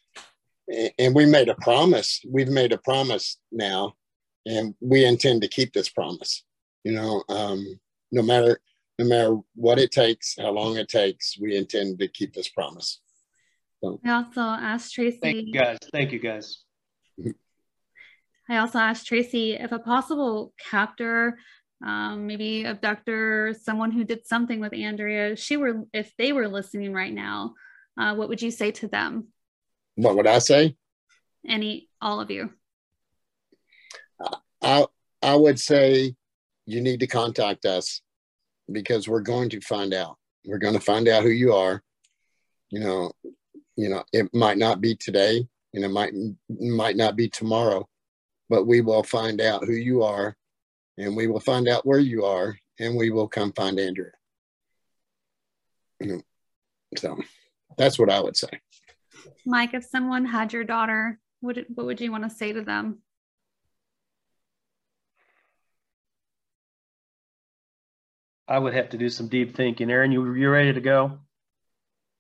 [0.99, 2.21] and we made a promise.
[2.29, 3.95] We've made a promise now,
[4.47, 6.45] and we intend to keep this promise.
[6.85, 7.81] You know, um,
[8.13, 8.61] no matter
[8.99, 13.01] no matter what it takes, how long it takes, we intend to keep this promise.
[13.83, 14.01] So.
[14.05, 15.19] I also asked Tracy.
[15.23, 15.79] Thank you guys.
[15.93, 16.65] Thank you guys.
[18.49, 21.39] I also asked Tracy if a possible captor,
[21.85, 26.93] um, maybe abductor, someone who did something with Andrea, she were if they were listening
[26.93, 27.55] right now,
[27.99, 29.29] uh, what would you say to them?
[29.97, 30.77] What would I say?
[31.47, 32.51] Any, all of you.
[34.63, 34.87] I
[35.23, 36.15] I would say
[36.67, 38.03] you need to contact us
[38.71, 40.17] because we're going to find out.
[40.45, 41.83] We're going to find out who you are.
[42.71, 43.13] You know,
[43.79, 46.13] you know, it might not be today, and it might
[46.49, 47.89] might not be tomorrow,
[48.49, 50.37] but we will find out who you are,
[50.99, 54.11] and we will find out where you are, and we will come find Andrea.
[56.01, 56.23] You know,
[56.97, 57.17] so
[57.77, 58.51] that's what I would say.
[59.47, 62.99] Mike, if someone had your daughter, what what would you want to say to them?
[68.49, 69.89] I would have to do some deep thinking.
[69.89, 71.21] Erin, you you ready to go?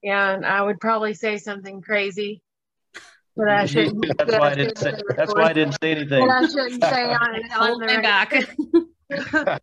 [0.02, 2.42] Yeah, and I would probably say something crazy.
[3.36, 4.04] But I shouldn't.
[4.18, 4.94] that's why I, didn't say.
[5.16, 6.26] That's why I didn't say anything.
[6.26, 8.34] But I shouldn't say on, on the back.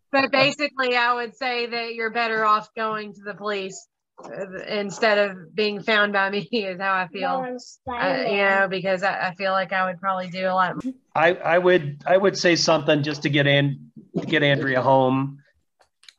[0.12, 3.86] but basically, I would say that you're better off going to the police
[4.24, 6.48] uh, instead of being found by me.
[6.52, 7.58] Is how I feel.
[7.86, 10.76] Uh, you know, because I, I, feel like I would probably do a lot.
[11.14, 13.90] I I would I would say something just to get in
[14.26, 15.42] get Andrea home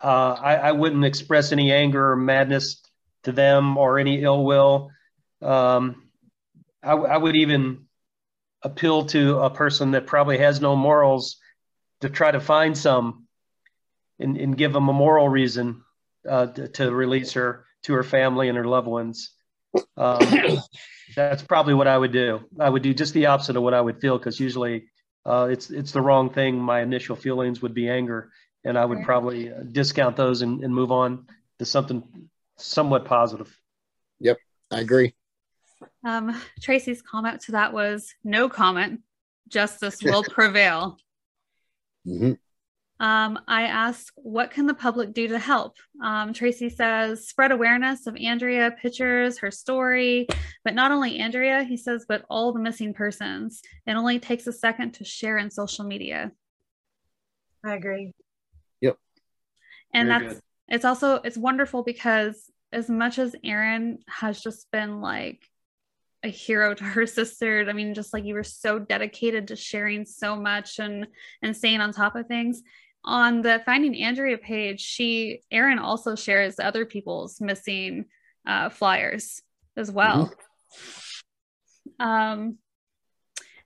[0.01, 2.83] uh, I, I, wouldn't express any anger or madness
[3.27, 4.89] to them or any ill will.
[5.41, 6.09] Um,
[6.81, 7.85] I, I, would even
[8.63, 11.35] appeal to a person that probably has no morals
[11.99, 13.27] to try to find some
[14.17, 15.83] and, and give them a moral reason
[16.27, 19.31] uh, to, to, release her to her family and her loved ones.
[19.97, 20.19] Um,
[21.15, 22.45] that's probably what I would do.
[22.57, 24.85] I would do just the opposite of what I would feel because usually
[25.25, 26.57] uh, it's it's the wrong thing.
[26.57, 28.31] My initial feelings would be anger,
[28.63, 31.27] and I would probably uh, discount those and, and move on
[31.59, 33.55] to something somewhat positive.
[34.19, 34.37] Yep,
[34.71, 35.13] I agree.
[36.03, 39.01] Um, Tracy's comment to that was no comment.
[39.47, 40.97] Justice will prevail.
[42.05, 42.33] Mm-hmm.
[42.99, 45.75] Um, I asked, what can the public do to help?
[46.03, 50.27] Um, Tracy says, spread awareness of Andrea, pictures, her story,
[50.63, 53.61] but not only Andrea, he says, but all the missing persons.
[53.85, 56.31] It only takes a second to share in social media.
[57.63, 58.13] I agree
[58.81, 58.97] Yep.
[59.93, 60.43] and Very that's good.
[60.67, 65.49] It's also it's wonderful because as much as Erin has just been like
[66.23, 70.05] a hero to her sister i mean just like you were so dedicated to sharing
[70.05, 71.07] so much and
[71.41, 72.61] and staying on top of things.
[73.03, 78.05] On the finding andrea page she Erin also shares other people's missing
[78.45, 79.41] uh, flyers
[79.75, 80.31] as well.
[81.99, 82.05] Mm-hmm.
[82.05, 82.57] um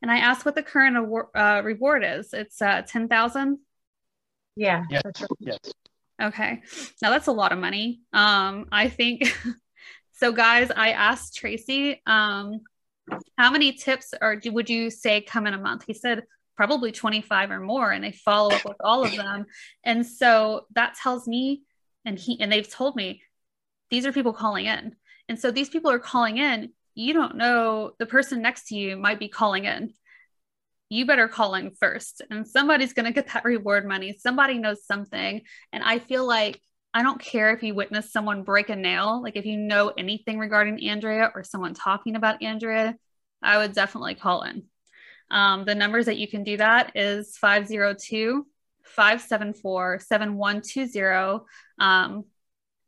[0.01, 2.33] and i asked what the current award, uh, reward is.
[2.33, 3.59] It's uh 10000
[4.55, 5.01] yeah yes.
[5.39, 5.57] yes
[6.21, 6.62] Okay.
[7.01, 8.01] Now that's a lot of money.
[8.13, 9.23] Um, I think
[10.13, 12.62] so guys, I asked Tracy, um,
[13.38, 15.84] how many tips or would you say come in a month?
[15.86, 16.23] He said
[16.55, 19.47] probably 25 or more, and they follow up with all of them.
[19.84, 21.63] And so that tells me,
[22.05, 23.21] and he and they've told me
[23.89, 24.95] these are people calling in.
[25.27, 26.71] And so these people are calling in.
[26.93, 29.93] You don't know the person next to you might be calling in
[30.91, 34.17] you better call in first and somebody's going to get that reward money.
[34.19, 36.60] Somebody knows something and i feel like
[36.93, 40.38] i don't care if you witness someone break a nail like if you know anything
[40.38, 42.95] regarding andrea or someone talking about andrea
[43.41, 44.63] i would definitely call in.
[45.29, 48.46] Um, the numbers that you can do that is 502
[48.83, 51.46] 574 7120
[51.79, 52.25] um,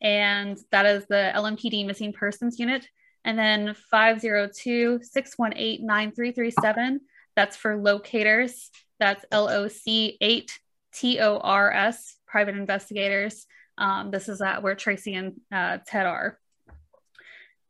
[0.01, 2.85] and that is the lmpd missing persons unit.
[3.25, 6.99] And then 502 618 9337
[7.35, 8.69] that's for locators.
[8.99, 10.59] That's LOC 8
[10.93, 13.45] T O R S, private investigators.
[13.77, 16.37] Um, this is uh, where Tracy and uh, Ted are.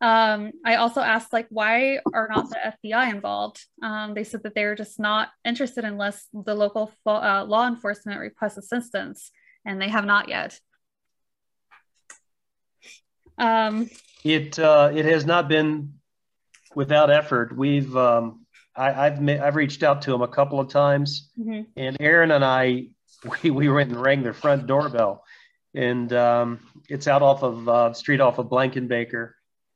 [0.01, 3.63] Um, I also asked, like, why are not the FBI involved?
[3.81, 8.57] Um, they said that they're just not interested unless the local uh, law enforcement requests
[8.57, 9.31] assistance,
[9.65, 10.59] and they have not yet.
[13.37, 13.89] Um,
[14.25, 15.93] it uh, it has not been
[16.75, 17.55] without effort.
[17.55, 18.42] We've um,
[18.75, 21.61] I, have I've reached out to him a couple of times, mm-hmm.
[21.77, 22.87] and Erin and I
[23.43, 25.23] we, we went and rang their front doorbell.
[25.75, 26.59] And um,
[26.89, 29.31] it's out off of uh, street off of Blankenbaker,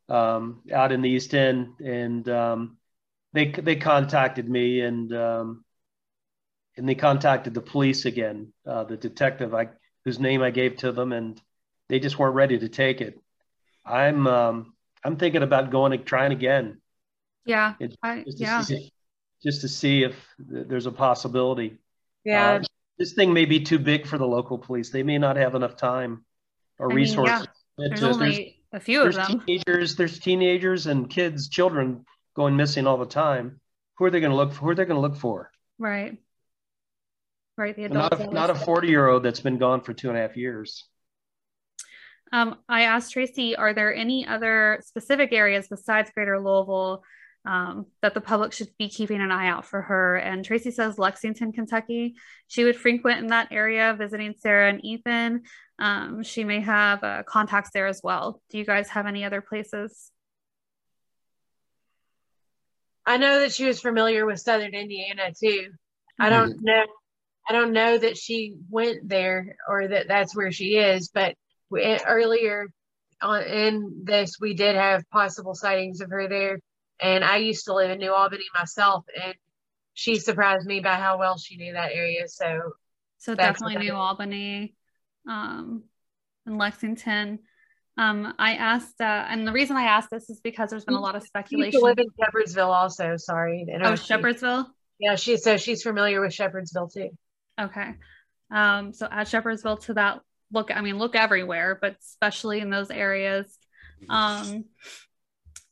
[0.10, 1.80] um, out in the East End.
[1.84, 2.78] And um,
[3.34, 5.64] they, they contacted me and, um,
[6.76, 9.70] and they contacted the police again, uh, the detective I,
[10.06, 11.41] whose name I gave to them, and
[11.89, 13.20] they just weren't ready to take it.
[13.84, 14.74] I'm um,
[15.04, 16.82] I'm thinking about going and trying again.
[17.48, 17.74] Yeah,
[18.04, 18.62] I, just yeah.
[18.62, 18.91] See,
[19.43, 21.78] just to see if there's a possibility.
[22.24, 22.54] Yeah.
[22.54, 22.64] Uh,
[23.00, 24.89] this thing may be too big for the local police.
[24.89, 26.26] They may not have enough time
[26.80, 27.39] or I resources.
[27.39, 27.88] Mean, yeah.
[27.89, 29.43] There's only there's, a few of them.
[29.45, 33.62] Teenagers, there's teenagers and kids, children going missing all the time.
[33.98, 34.62] Who are they going to look for?
[34.62, 35.52] Who are they going to look for?
[35.78, 36.18] Right.
[37.56, 37.76] Right.
[37.76, 38.20] The adults.
[38.20, 40.36] Not a, not a 40 year old that's been gone for two and a half
[40.36, 40.86] years.
[42.34, 47.04] Um, I asked Tracy, are there any other specific areas besides Greater Louisville
[47.48, 50.18] um, that the public should be keeping an eye out for her?
[50.18, 52.16] And Tracy says Lexington, Kentucky.
[52.48, 55.43] She would frequent in that area, visiting Sarah and Ethan.
[55.80, 58.41] Um, she may have uh, contacts there as well.
[58.50, 60.12] Do you guys have any other places?
[63.06, 65.70] I know that she was familiar with Southern Indiana too.
[66.20, 66.66] I don't mm-hmm.
[66.66, 66.86] know.
[67.50, 71.36] I don't know that she went there or that that's where she is, but
[71.70, 72.68] we, earlier
[73.22, 76.60] on in this, we did have possible sightings of her there.
[77.00, 79.36] And I used to live in New Albany myself, and
[79.93, 82.28] she surprised me by how well she knew that area.
[82.28, 82.60] So,
[83.18, 84.76] so definitely New Albany,
[85.30, 85.84] um,
[86.45, 87.39] and Lexington.
[87.98, 91.02] Um, I asked, uh, and the reason I asked this is because there's been a
[91.02, 91.80] lot of speculation.
[91.80, 93.18] She live in Shepherdsville, also.
[93.18, 93.66] Sorry.
[93.82, 94.68] Oh, Shepherdsville.
[95.00, 97.10] Yeah, she so she's familiar with Shepherdsville too.
[97.60, 97.95] Okay.
[98.52, 100.22] Um, so add Shepherdsville to that
[100.52, 103.58] look, I mean, look everywhere, but especially in those areas.
[104.10, 104.66] Um,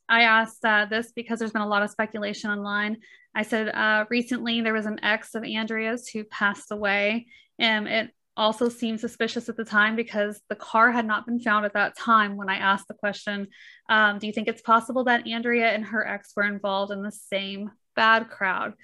[0.08, 2.98] I asked uh, this because there's been a lot of speculation online.
[3.34, 7.26] I said uh, recently there was an ex of Andrea's who passed away,
[7.58, 11.64] and it also seemed suspicious at the time because the car had not been found
[11.64, 13.48] at that time when I asked the question
[13.88, 17.12] um, Do you think it's possible that Andrea and her ex were involved in the
[17.12, 18.74] same bad crowd?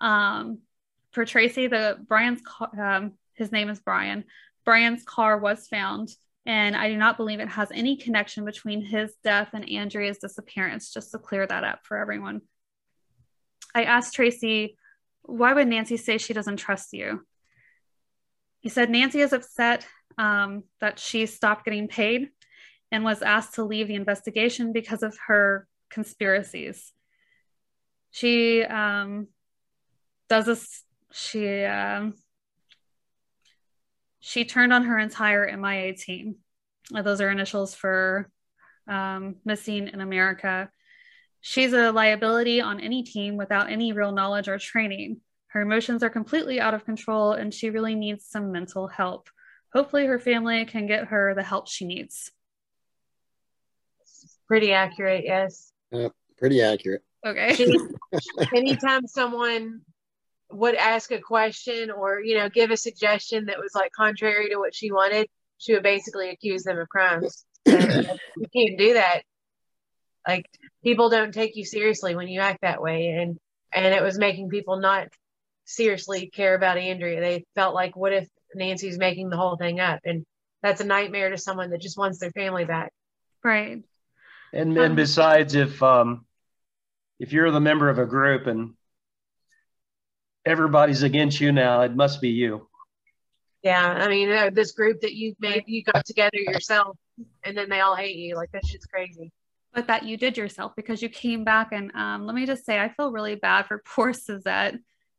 [0.00, 0.58] Um,
[1.12, 2.40] for Tracy, the Brian's
[2.78, 4.24] um, his name is Brian.
[4.64, 6.08] Brian's car was found,
[6.44, 10.92] and I do not believe it has any connection between his death and Andrea's disappearance,
[10.92, 12.42] just to clear that up for everyone.
[13.74, 14.76] I asked Tracy,
[15.22, 17.24] why would Nancy say she doesn't trust you?
[18.60, 19.86] He said, Nancy is upset
[20.18, 22.28] um, that she stopped getting paid
[22.90, 26.92] and was asked to leave the investigation because of her conspiracies.
[28.10, 29.28] She um,
[30.28, 30.82] does this,
[31.12, 32.14] she um,
[34.22, 36.36] she turned on her entire MIA team.
[36.94, 38.30] Uh, those are initials for
[38.88, 40.70] um, missing in America.
[41.40, 45.20] She's a liability on any team without any real knowledge or training.
[45.48, 49.28] Her emotions are completely out of control and she really needs some mental help.
[49.74, 52.30] Hopefully, her family can get her the help she needs.
[54.46, 55.72] Pretty accurate, yes.
[55.92, 57.02] Uh, pretty accurate.
[57.26, 57.56] Okay.
[58.54, 59.80] anytime someone
[60.52, 64.56] would ask a question or you know give a suggestion that was like contrary to
[64.56, 65.26] what she wanted
[65.58, 69.22] she would basically accuse them of crimes you can't do that.
[70.26, 70.46] Like
[70.84, 73.38] people don't take you seriously when you act that way and
[73.72, 75.08] and it was making people not
[75.64, 77.20] seriously care about andrea.
[77.20, 80.00] They felt like what if nancy's making the whole thing up?
[80.04, 80.24] And
[80.62, 82.92] that's a nightmare to someone that just wants their family back.
[83.42, 83.82] Right.
[84.52, 86.24] And and um, besides if um
[87.18, 88.74] if you're the member of a group and
[90.44, 91.82] everybody's against you now.
[91.82, 92.68] It must be you.
[93.62, 96.96] Yeah, I mean, uh, this group that you made, you got together yourself,
[97.44, 98.34] and then they all hate you.
[98.34, 99.30] Like that shit's crazy.
[99.72, 102.80] But that you did yourself because you came back, and um, let me just say,
[102.80, 104.74] I feel really bad for poor Suzette.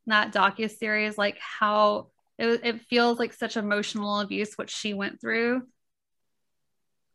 [0.06, 2.08] That docu series, like how
[2.38, 5.62] it, it feels like such emotional abuse what she went through.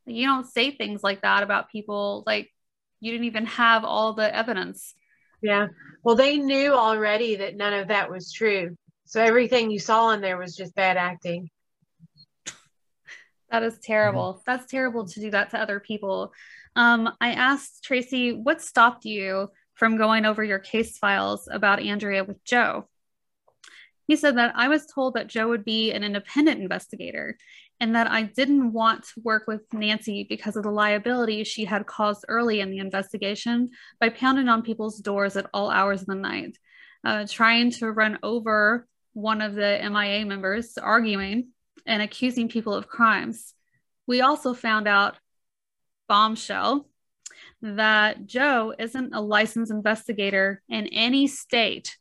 [0.07, 2.23] You don't say things like that about people.
[2.25, 2.51] Like
[2.99, 4.95] you didn't even have all the evidence
[5.41, 5.67] yeah.
[6.03, 8.75] Well, they knew already that none of that was true.
[9.05, 11.49] So everything you saw in there was just bad acting.
[13.51, 14.33] That is terrible.
[14.33, 14.41] Mm-hmm.
[14.45, 16.31] That's terrible to do that to other people.
[16.75, 22.23] Um, I asked Tracy, what stopped you from going over your case files about Andrea
[22.23, 22.87] with Joe?
[24.07, 27.37] He said that I was told that Joe would be an independent investigator
[27.79, 31.85] and that I didn't want to work with Nancy because of the liability she had
[31.85, 33.69] caused early in the investigation
[33.99, 36.57] by pounding on people's doors at all hours of the night,
[37.03, 41.49] uh, trying to run over one of the MIA members, arguing
[41.85, 43.53] and accusing people of crimes.
[44.07, 45.17] We also found out,
[46.07, 46.87] bombshell,
[47.61, 51.97] that Joe isn't a licensed investigator in any state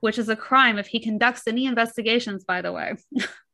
[0.00, 2.94] which is a crime if he conducts any investigations, by the way.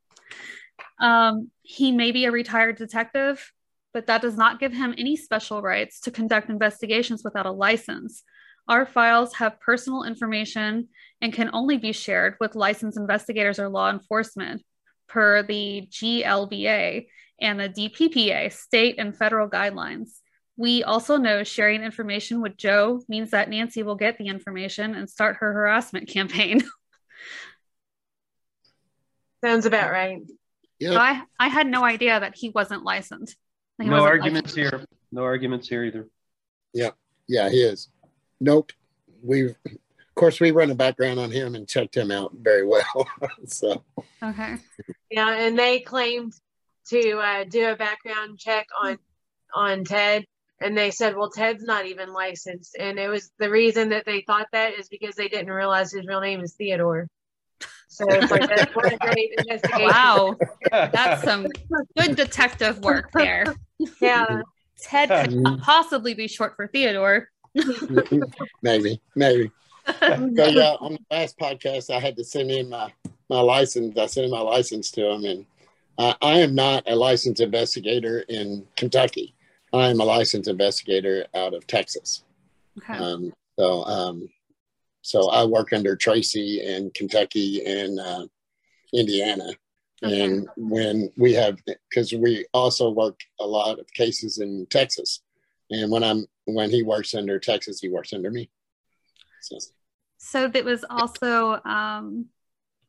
[0.98, 3.52] um, he may be a retired detective,
[3.92, 8.22] but that does not give him any special rights to conduct investigations without a license.
[8.68, 10.88] Our files have personal information
[11.20, 14.62] and can only be shared with licensed investigators or law enforcement
[15.08, 17.06] per the GLBA
[17.40, 20.18] and the DPPA, state and federal guidelines.
[20.56, 25.08] We also know sharing information with Joe means that Nancy will get the information and
[25.08, 26.62] start her harassment campaign.
[29.44, 30.22] Sounds about right.
[30.78, 30.90] Yeah.
[30.92, 33.36] So I, I had no idea that he wasn't licensed.
[33.78, 34.76] He no wasn't arguments licensed.
[34.76, 34.86] here.
[35.12, 36.08] No arguments here either.
[36.72, 36.90] Yeah.
[37.28, 37.88] Yeah, he is.
[38.40, 38.72] Nope.
[39.22, 43.06] We've of course we run a background on him and checked him out very well.
[43.46, 43.82] so
[44.22, 44.56] okay.
[45.10, 46.34] Yeah, and they claimed
[46.88, 48.98] to uh, do a background check on
[49.54, 50.24] on Ted
[50.60, 52.76] and they said, well, Ted's not even licensed.
[52.78, 56.06] And it was the reason that they thought that is because they didn't realize his
[56.06, 57.08] real name is Theodore.
[57.88, 59.88] So it's like that's what a great investigation.
[59.88, 60.36] Wow.
[60.70, 61.46] That's some
[61.98, 63.54] good detective work there.
[64.00, 64.42] Yeah.
[64.80, 67.30] Ted could possibly be short for Theodore.
[68.62, 69.50] maybe, maybe.
[70.00, 72.92] so yeah, on the last podcast, I had to send in my,
[73.30, 73.96] my license.
[73.96, 75.46] I sent in my license to him, and
[75.96, 79.34] uh, I am not a licensed investigator in Kentucky.
[79.72, 82.24] I'm a licensed investigator out of Texas.
[82.78, 82.98] Okay.
[82.98, 84.28] Um, so, um,
[85.06, 88.26] so I work under Tracy in Kentucky and uh,
[88.92, 89.50] Indiana.
[90.02, 90.24] Okay.
[90.24, 95.22] And when we have, because we also work a lot of cases in Texas,
[95.70, 98.50] and when I'm when he works under Texas, he works under me.
[99.42, 99.58] So,
[100.18, 102.26] so that was also um,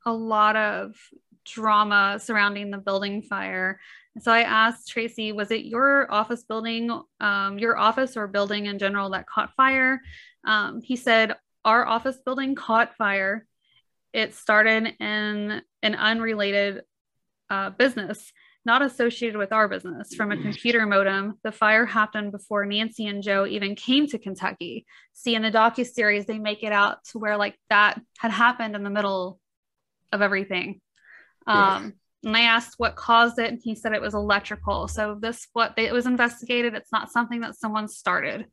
[0.04, 0.96] a lot of
[1.46, 3.80] drama surrounding the building fire
[4.20, 6.90] so I asked Tracy, was it your office building,
[7.20, 10.02] um, your office or building in general that caught fire?
[10.46, 13.46] Um, he said, Our office building caught fire.
[14.14, 16.82] It started in an unrelated
[17.50, 18.32] uh, business,
[18.66, 21.40] not associated with our business, from a computer modem.
[21.44, 24.86] The fire happened before Nancy and Joe even came to Kentucky.
[25.14, 28.76] See, in the docu series, they make it out to where like that had happened
[28.76, 29.40] in the middle
[30.12, 30.82] of everything.
[31.46, 31.90] Um, yeah
[32.24, 34.88] and I asked what caused it, and he said it was electrical.
[34.88, 36.74] So this what it was investigated.
[36.74, 38.46] It's not something that someone started.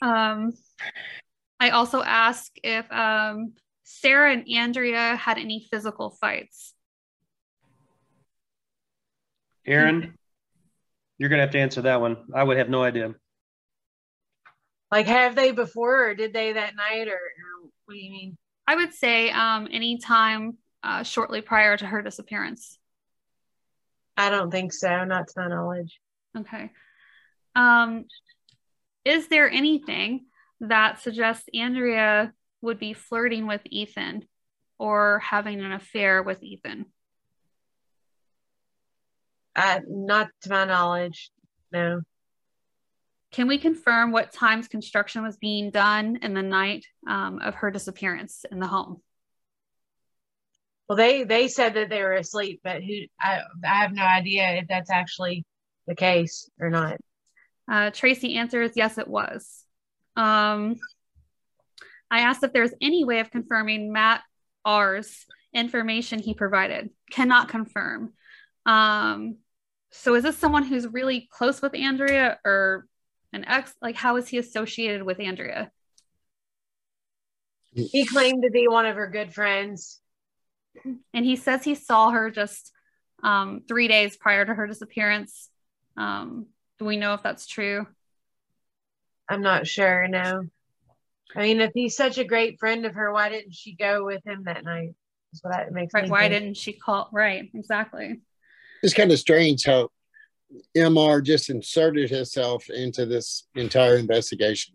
[0.00, 0.52] Um,
[1.60, 3.52] I also ask if um,
[3.84, 6.74] Sarah and Andrea had any physical fights.
[9.64, 10.14] Erin,
[11.18, 12.16] you're gonna have to answer that one.
[12.34, 13.14] I would have no idea.
[14.90, 18.36] Like, have they before, or did they that night, or, or what do you mean?
[18.66, 22.78] I would say um, anytime uh, shortly prior to her disappearance?
[24.16, 25.98] I don't think so, not to my knowledge.
[26.36, 26.70] Okay.
[27.54, 28.04] Um,
[29.04, 30.26] is there anything
[30.62, 34.26] that suggests Andrea would be flirting with Ethan
[34.78, 36.86] or having an affair with Ethan?
[39.54, 41.30] Uh, not to my knowledge,
[41.72, 42.00] no.
[43.32, 47.70] Can we confirm what times construction was being done in the night um, of her
[47.70, 49.02] disappearance in the home?
[50.88, 54.48] Well, they they said that they were asleep, but who I I have no idea
[54.56, 55.44] if that's actually
[55.86, 56.98] the case or not.
[57.70, 59.64] Uh, Tracy answers, yes, it was.
[60.16, 60.76] Um,
[62.10, 64.22] I asked if there's any way of confirming Matt
[64.64, 66.90] R's information he provided.
[67.10, 68.12] Cannot confirm.
[68.66, 69.38] Um,
[69.90, 72.86] so is this someone who's really close with Andrea or
[73.32, 73.74] an ex?
[73.80, 75.70] Like, how is he associated with Andrea?
[77.74, 80.02] He claimed to be one of her good friends
[80.84, 82.72] and he says he saw her just
[83.22, 85.48] um, three days prior to her disappearance.
[85.96, 86.46] Um,
[86.78, 87.86] do we know if that's true?
[89.32, 90.06] I'm not sure.
[90.08, 90.44] No.
[91.34, 94.24] I mean, if he's such a great friend of her, why didn't she go with
[94.26, 94.94] him that night?
[95.32, 96.08] That's what that makes right.
[96.08, 96.32] why think.
[96.32, 97.08] didn't she call?
[97.12, 97.50] Right.
[97.54, 98.20] Exactly.
[98.82, 99.88] It's kind of strange how
[100.76, 104.74] MR just inserted himself into this entire investigation.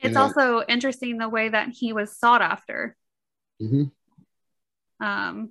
[0.00, 2.96] It's also interesting the way that he was sought after.
[3.62, 3.84] Mm-hmm
[5.02, 5.50] um,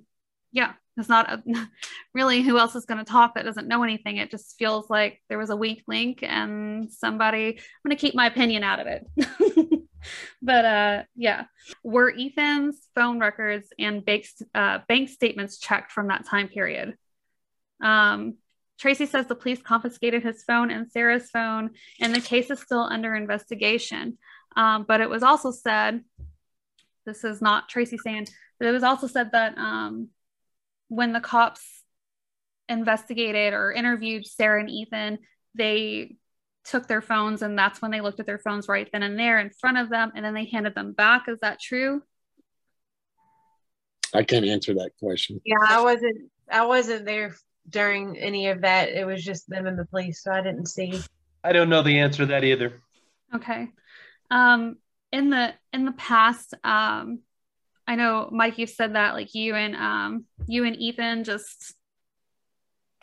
[0.50, 1.42] yeah, it's not a,
[2.14, 4.18] really who else is going to talk that doesn't know anything.
[4.18, 8.14] It just feels like there was a weak link and somebody, I'm going to keep
[8.14, 9.82] my opinion out of it.
[10.42, 11.44] but uh, yeah,
[11.82, 16.96] were Ethan's phone records and bank, uh, bank statements checked from that time period?
[17.82, 18.34] Um,
[18.78, 21.70] Tracy says the police confiscated his phone and Sarah's phone,
[22.00, 24.18] and the case is still under investigation.
[24.56, 26.02] Um, but it was also said,
[27.06, 28.26] this is not Tracy saying,
[28.58, 30.08] but it was also said that um,
[30.92, 31.62] when the cops
[32.68, 35.20] investigated or interviewed Sarah and Ethan,
[35.54, 36.16] they
[36.64, 39.38] took their phones and that's when they looked at their phones right then and there
[39.38, 41.28] in front of them and then they handed them back.
[41.28, 42.02] Is that true?
[44.12, 45.40] I can't answer that question.
[45.46, 47.34] Yeah, I wasn't I wasn't there
[47.70, 48.90] during any of that.
[48.90, 51.00] It was just them and the police, so I didn't see.
[51.42, 52.82] I don't know the answer to that either.
[53.34, 53.70] Okay.
[54.30, 54.76] Um
[55.10, 57.20] in the in the past, um
[57.86, 61.74] I know Mike, you've said that like you and um you and Ethan just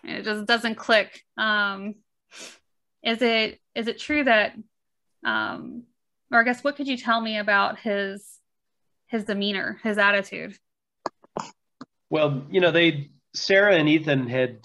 [0.03, 1.23] it just doesn't click.
[1.37, 1.95] Um
[3.03, 4.53] is it is it true that
[5.25, 5.83] um
[6.31, 8.39] or I guess what could you tell me about his
[9.07, 10.55] his demeanor, his attitude?
[12.09, 14.59] Well, you know, they Sarah and Ethan had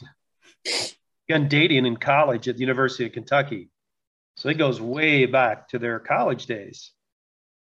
[1.27, 3.69] begun dating in college at the University of Kentucky.
[4.37, 6.93] So it goes way back to their college days.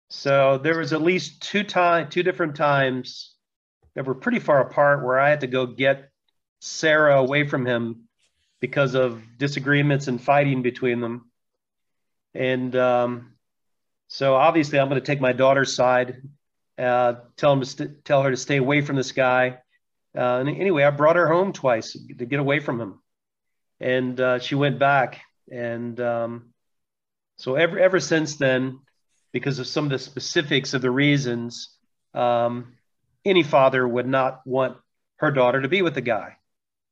[0.09, 3.35] So there was at least two time two different times
[3.95, 6.09] that were pretty far apart where I had to go get
[6.61, 8.07] Sarah away from him
[8.59, 11.29] because of disagreements and fighting between them.
[12.33, 13.33] And um,
[14.07, 16.21] so obviously, I'm going to take my daughter's side,
[16.77, 19.59] uh, tell him to st- tell her to stay away from this guy.
[20.17, 22.99] Uh, and anyway, I brought her home twice to get away from him,
[23.79, 25.21] and uh, she went back.
[25.51, 26.53] And um,
[27.37, 28.79] so ever ever since then,
[29.31, 31.69] because of some of the specifics of the reasons,
[32.13, 32.73] um,
[33.25, 34.77] any father would not want
[35.17, 36.37] her daughter to be with the guy.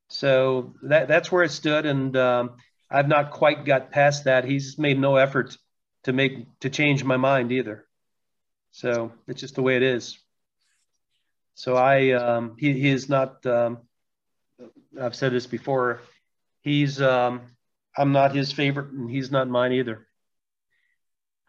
[0.10, 2.58] So that that's where it stood, and um,
[2.90, 4.46] I've not quite got past that.
[4.46, 5.58] He's made no effort
[6.04, 7.86] to make to change my mind either.
[8.72, 10.18] So it's just the way it is.
[11.56, 13.46] So I um, he he is not.
[13.46, 13.80] Um,
[15.00, 16.02] I've said this before.
[16.62, 17.42] He's um,
[17.98, 20.07] I'm not his favorite, and he's not mine either.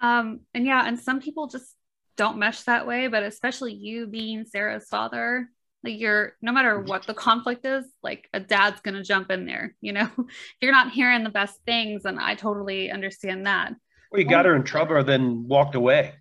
[0.01, 1.75] Um, and yeah, and some people just
[2.17, 5.49] don't mesh that way, but especially you being Sarah's father,
[5.85, 9.75] like you're no matter what the conflict is like a dad's gonna jump in there
[9.81, 10.09] you know?
[10.19, 13.75] If you're not hearing the best things and i totally understand that.
[14.11, 16.15] Well you got her in trouble then walked away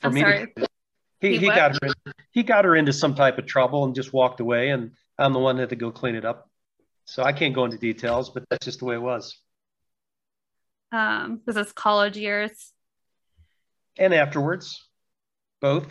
[0.00, 0.54] for I'm me sorry.
[1.20, 3.94] He, he, he got her in, he got her into some type of trouble and
[3.94, 6.48] just walked away and i'm the one that had to go clean it up.
[7.04, 9.36] So i can't go into details but that's just the way it was
[10.92, 12.72] um was this college years
[13.98, 14.88] and afterwards
[15.60, 15.86] both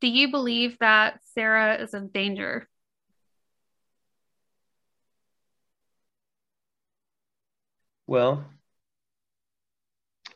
[0.00, 2.68] do you believe that Sarah is in danger?
[8.06, 8.44] Well,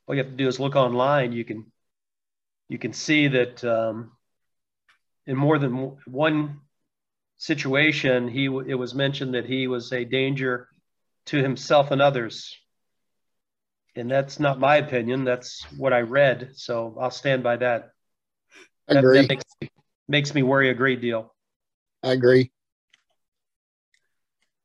[0.07, 1.33] all you have to do is look online.
[1.33, 1.71] You can
[2.69, 4.13] you can see that um,
[5.27, 6.61] in more than one
[7.37, 10.69] situation, he it was mentioned that he was a danger
[11.27, 12.57] to himself and others.
[14.01, 15.25] And that's not my opinion.
[15.25, 16.53] That's what I read.
[16.55, 17.91] So I'll stand by that.
[18.89, 19.21] I agree.
[19.21, 19.45] That, makes,
[20.09, 21.35] makes me worry a great deal.
[22.03, 22.51] I agree.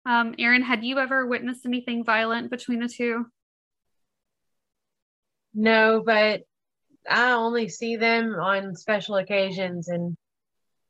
[0.06, 3.26] Um, Erin, had you ever witnessed anything violent between the two?
[5.54, 6.44] No, but
[7.10, 10.16] I only see them on special occasions and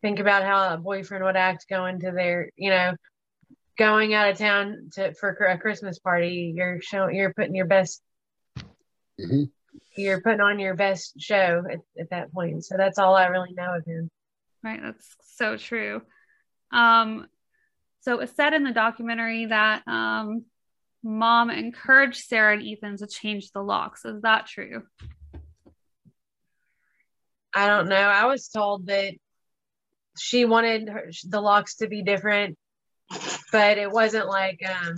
[0.03, 2.93] think about how a boyfriend would act going to their, you know,
[3.79, 6.53] going out of town to for a Christmas party.
[6.55, 8.03] You're showing, you're putting your best
[9.19, 9.43] mm-hmm
[9.95, 12.65] you're putting on your best show at, at that point.
[12.65, 14.09] So that's all I really know of him.
[14.63, 14.81] Right.
[14.81, 16.01] That's so true.
[16.71, 17.27] Um,
[18.01, 20.45] so it said in the documentary that um,
[21.03, 24.05] mom encouraged Sarah and Ethan to change the locks.
[24.05, 24.83] Is that true?
[27.53, 27.95] I don't know.
[27.95, 29.13] I was told that
[30.17, 32.57] she wanted her, the locks to be different,
[33.51, 34.95] but it wasn't like um,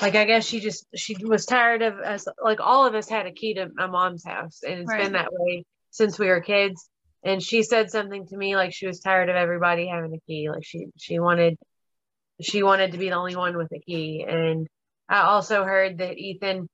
[0.00, 3.26] like I guess she just she was tired of us like all of us had
[3.26, 5.02] a key to my mom's house and it's right.
[5.02, 6.88] been that way since we were kids
[7.24, 10.48] and she said something to me like she was tired of everybody having a key
[10.50, 11.56] like she she wanted
[12.40, 14.66] she wanted to be the only one with a key and
[15.08, 16.68] I also heard that Ethan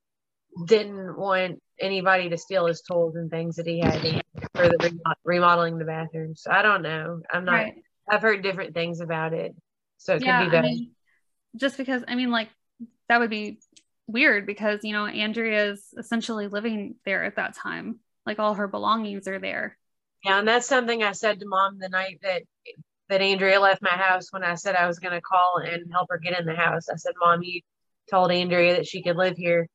[0.65, 4.23] didn't want anybody to steal his tools and things that he had
[4.55, 7.75] for the remodeling the bathroom so I don't know I'm not right.
[8.09, 9.55] I've heard different things about it
[9.99, 10.65] so it yeah, could be bad.
[10.65, 10.91] I mean,
[11.57, 12.49] just because I mean like
[13.09, 13.61] that would be
[14.07, 18.01] weird because you know Andrea is essentially living there at that time.
[18.27, 19.79] Like all her belongings are there.
[20.25, 22.43] Yeah, and that's something I said to mom the night that
[23.09, 26.09] that Andrea left my house when I said I was going to call and help
[26.11, 26.89] her get in the house.
[26.89, 27.61] I said, "Mom, you
[28.11, 29.69] told Andrea that she could live here.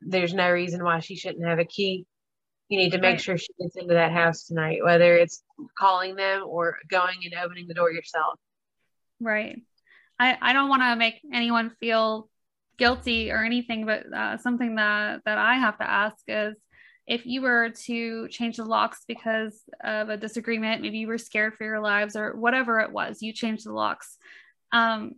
[0.00, 2.06] There's no reason why she shouldn't have a key.
[2.68, 3.20] You need to make right.
[3.20, 5.42] sure she gets into that house tonight, whether it's
[5.78, 8.38] calling them or going and opening the door yourself."
[9.20, 9.60] Right.
[10.18, 12.28] I, I don't want to make anyone feel
[12.82, 16.56] guilty or anything, but uh, something that that I have to ask is
[17.06, 21.54] if you were to change the locks because of a disagreement, maybe you were scared
[21.54, 24.18] for your lives or whatever it was, you changed the locks.
[24.72, 25.12] Um,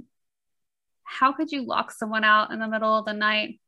[1.05, 3.61] how could you lock someone out in the middle of the night,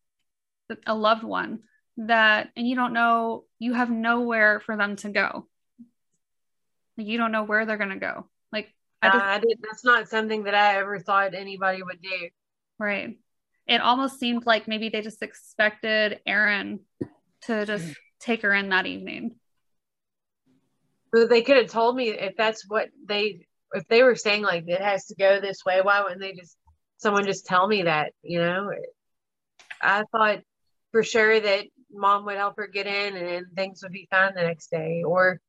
[0.87, 1.61] a loved one
[1.97, 5.47] that, and you don't know, you have nowhere for them to go.
[6.99, 8.29] Like you don't know where they're going to go.
[8.53, 12.03] Like I, just, uh, I did, that's not something that I ever thought anybody would
[12.03, 12.29] do.
[12.79, 13.17] Right.
[13.67, 16.81] It almost seemed like maybe they just expected Erin
[17.43, 19.37] to just take her in that evening.
[21.13, 24.81] They could have told me if that's what they if they were saying like it
[24.81, 26.57] has to go this way, why wouldn't they just
[26.99, 28.13] someone just tell me that?
[28.23, 28.71] You know,
[29.81, 30.41] I thought
[30.93, 34.43] for sure that mom would help her get in and things would be fine the
[34.43, 35.41] next day, or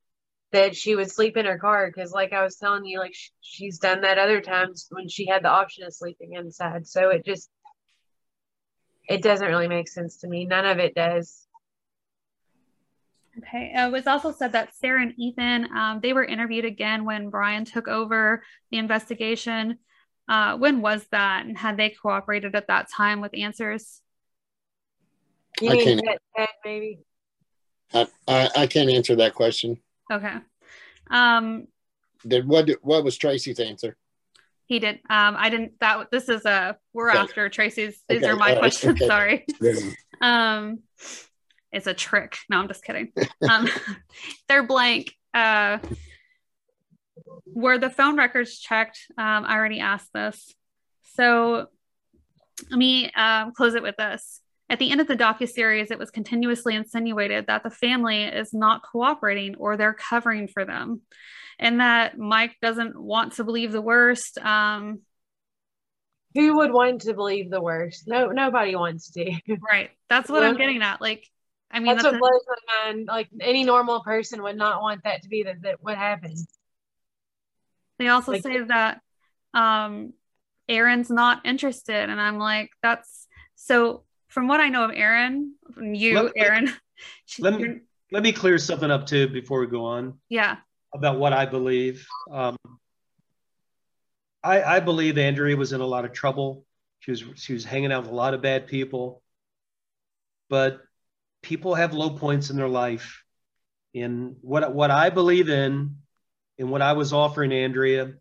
[0.52, 3.30] that she would sleep in her car because, like I was telling you, like sh-
[3.42, 6.88] she's done that other times when she had the option of sleeping inside.
[6.88, 7.50] So it just
[9.08, 10.46] it doesn't really make sense to me.
[10.46, 11.48] None of it does.
[13.38, 13.72] Okay.
[13.74, 17.30] Uh, it was also said that Sarah and Ethan, um, they were interviewed again when
[17.30, 19.78] Brian took over the investigation.
[20.28, 21.46] Uh, when was that?
[21.46, 24.02] And had they cooperated at that time with answers?
[25.62, 26.02] You I can't,
[26.36, 27.00] Ted, maybe?
[27.94, 29.78] I, I, I, can't answer that question.
[30.12, 30.36] Okay.
[31.10, 31.68] Um,
[32.28, 33.96] did what what was Tracy's answer?
[34.68, 34.98] He did.
[35.10, 35.80] Um, I didn't.
[35.80, 37.20] That this is a we're okay.
[37.20, 38.04] after Tracy's.
[38.10, 38.28] These okay.
[38.28, 39.02] are my questions.
[39.02, 39.08] Okay.
[39.08, 39.46] Sorry.
[40.22, 40.80] um,
[41.72, 42.38] it's a trick.
[42.50, 43.12] No, I'm just kidding.
[43.50, 43.70] Um,
[44.50, 45.14] they're blank.
[45.34, 45.80] Uh,
[47.46, 49.00] were the phone records checked?
[49.18, 50.54] Um, I already asked this.
[51.16, 51.68] So
[52.70, 54.42] let me um, close it with this.
[54.70, 58.84] At the end of the docu-series, it was continuously insinuated that the family is not
[58.84, 61.02] cooperating or they're covering for them
[61.60, 64.38] and that Mike doesn't want to believe the worst.
[64.38, 65.02] Um,
[66.36, 68.08] Who would want to believe the worst?
[68.08, 69.32] No, nobody wants to.
[69.70, 69.92] Right.
[70.10, 71.02] That's what I'm getting at.
[71.02, 71.28] Like,
[71.72, 73.08] I mean, that's, that's what blows my mind.
[73.08, 76.38] Like any normal person would not want that to be that, that what happened.
[78.00, 79.02] They also like, say that
[79.54, 80.14] um,
[80.70, 84.04] Erin's not interested, and I'm like, that's so.
[84.38, 86.72] From what I know of Erin, from you, let, Erin.
[87.40, 87.80] Let me
[88.12, 90.20] let me clear something up too before we go on.
[90.30, 90.58] Yeah.
[90.94, 92.06] About what I believe.
[92.32, 92.56] Um,
[94.44, 96.68] I I believe Andrea was in a lot of trouble.
[97.00, 99.24] She was she was hanging out with a lot of bad people.
[100.52, 100.82] But
[101.42, 103.24] people have low points in their life.
[103.96, 105.96] And what what I believe in
[106.60, 108.14] and what I was offering Andrea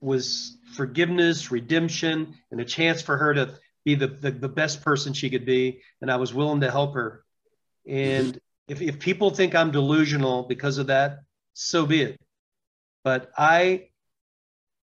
[0.00, 5.12] was forgiveness, redemption, and a chance for her to be the, the, the best person
[5.12, 5.80] she could be.
[6.00, 7.24] And I was willing to help her.
[7.86, 11.18] And if, if people think I'm delusional because of that,
[11.52, 12.20] so be it.
[13.02, 13.88] But I,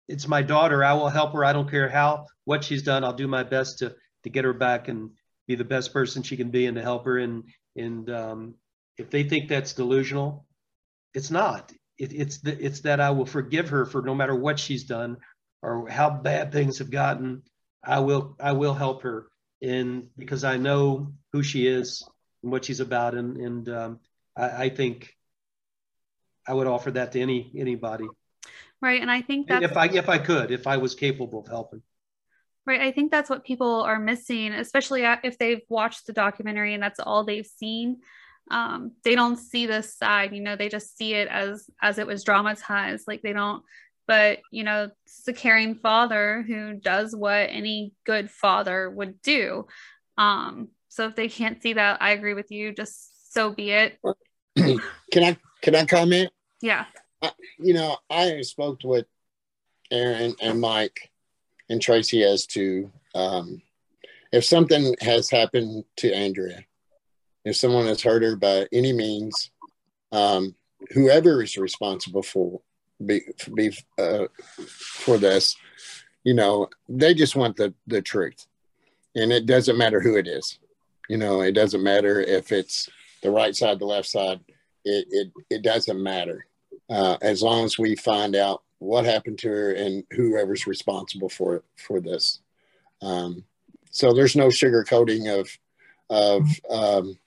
[0.08, 0.82] it's my daughter.
[0.82, 1.44] I will help her.
[1.44, 3.04] I don't care how, what she's done.
[3.04, 3.94] I'll do my best to,
[4.24, 5.10] to get her back and
[5.46, 7.18] be the best person she can be and to help her.
[7.18, 7.44] And
[7.76, 8.54] and um,
[8.96, 10.46] if they think that's delusional,
[11.14, 11.72] it's not.
[11.98, 15.18] It, it's the, it's that I will forgive her for no matter what she's done
[15.62, 17.42] or how bad things have gotten.
[17.86, 19.28] I will I will help her
[19.60, 22.06] in because I know who she is
[22.42, 24.00] and what she's about, and and um,
[24.36, 25.14] I, I think
[26.46, 28.06] I would offer that to any anybody.
[28.82, 31.48] Right, and I think that if I if I could, if I was capable of
[31.48, 31.82] helping.
[32.66, 32.80] Right.
[32.80, 36.98] I think that's what people are missing, especially if they've watched the documentary and that's
[36.98, 37.98] all they've seen.
[38.50, 42.08] Um, they don't see this side, you know, they just see it as as it
[42.08, 43.06] was dramatized.
[43.06, 43.62] Like they don't,
[44.06, 49.66] but you know, it's a caring father who does what any good father would do.
[50.18, 53.98] Um, so if they can't see that, I agree with you, just so be it.
[54.56, 54.80] can
[55.22, 56.30] I can I comment?
[56.62, 56.86] Yeah.
[57.22, 59.06] I, you know, I spoke with
[59.90, 61.10] Erin and Mike
[61.68, 63.62] and Tracy as to um,
[64.32, 66.64] if something has happened to Andrea,
[67.44, 69.50] if someone has hurt her by any means,
[70.12, 70.54] um,
[70.92, 72.60] whoever is responsible for
[73.04, 73.22] be,
[73.54, 74.26] be uh,
[74.68, 75.56] for this,
[76.24, 78.46] you know, they just want the the truth,
[79.14, 80.58] and it doesn't matter who it is.
[81.08, 82.88] You know, it doesn't matter if it's
[83.22, 84.40] the right side, the left side.
[84.84, 86.46] It it, it doesn't matter
[86.90, 91.62] uh, as long as we find out what happened to her and whoever's responsible for
[91.76, 92.40] for this.
[93.02, 93.44] Um,
[93.90, 95.48] so there's no sugarcoating of
[96.10, 97.18] of um,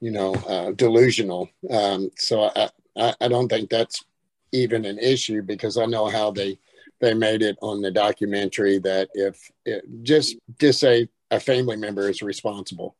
[0.00, 1.48] you know uh, delusional.
[1.70, 4.04] Um, so I, I, I don't think that's
[4.52, 6.58] even an issue because I know how they
[7.00, 12.08] they made it on the documentary that if it, just just say a family member
[12.08, 12.96] is responsible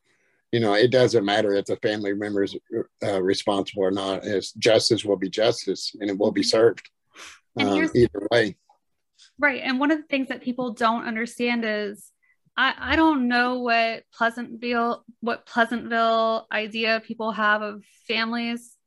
[0.51, 2.57] you know it doesn't matter if the family member is
[3.03, 6.49] uh, responsible or not as justice will be justice and it will be mm-hmm.
[6.49, 6.89] served
[7.59, 8.55] um, either way.
[9.39, 9.61] Right.
[9.63, 12.11] And one of the things that people don't understand is
[12.55, 18.77] I, I don't know what Pleasantville, what Pleasantville idea people have of families,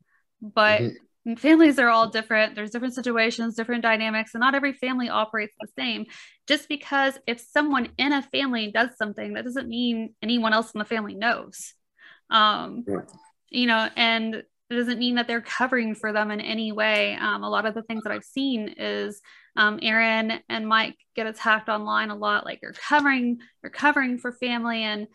[0.41, 0.97] but mm-hmm.
[1.39, 2.55] Families are all different.
[2.55, 6.07] There's different situations, different dynamics, and not every family operates the same.
[6.47, 10.79] Just because if someone in a family does something, that doesn't mean anyone else in
[10.79, 11.75] the family knows.
[12.31, 13.01] Um, yeah.
[13.51, 17.17] You know, and it doesn't mean that they're covering for them in any way.
[17.21, 19.21] Um, a lot of the things that I've seen is
[19.57, 24.33] um, Erin and Mike get attacked online a lot, like you're covering, you're covering for
[24.33, 25.07] family, and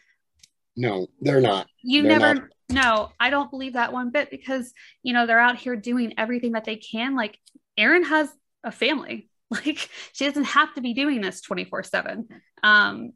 [0.75, 1.67] no, they're not.
[1.83, 5.39] You they're never not no, I don't believe that one bit because, you know, they're
[5.39, 7.15] out here doing everything that they can.
[7.15, 7.37] Like
[7.77, 8.29] Erin has
[8.63, 9.27] a family.
[9.53, 12.29] Like she doesn't have to be doing this 24 7.
[12.63, 13.11] Um,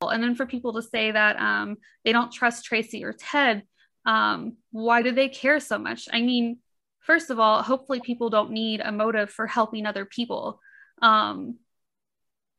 [0.00, 3.64] and then for people to say that um, they don't trust Tracy or Ted,
[4.06, 6.06] um, why do they care so much?
[6.12, 6.58] I mean,
[7.00, 10.60] first of all, hopefully people don't need a motive for helping other people.
[11.02, 11.56] Um,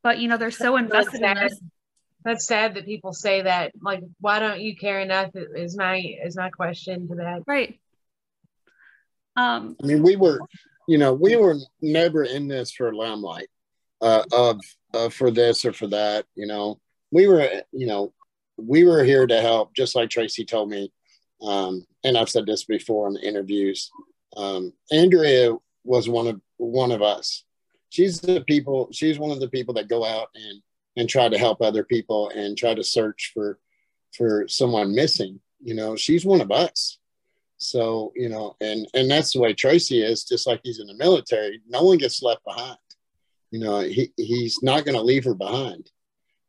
[0.03, 1.59] but you know, they're so invested in this
[2.25, 3.71] that's sad that people say that.
[3.79, 5.29] Like, why don't you care enough?
[5.35, 7.43] Is my is my question to that.
[7.47, 7.79] Right.
[9.37, 9.77] Um.
[9.81, 10.39] I mean, we were,
[10.87, 13.47] you know, we were never in this for limelight,
[14.01, 14.59] uh, of
[14.93, 16.25] uh, for this or for that.
[16.35, 16.79] You know,
[17.11, 18.11] we were, you know,
[18.57, 20.91] we were here to help, just like Tracy told me.
[21.41, 23.91] Um, and I've said this before in the interviews.
[24.35, 27.43] Um, Andrea was one of one of us.
[27.89, 28.89] She's the people.
[28.91, 30.61] She's one of the people that go out and
[30.97, 33.59] and try to help other people and try to search for
[34.15, 36.99] for someone missing you know she's one of us.
[37.57, 40.93] So you know and and that's the way tracy is just like he's in the
[40.93, 42.77] military no one gets left behind.
[43.51, 45.89] You know he, he's not going to leave her behind.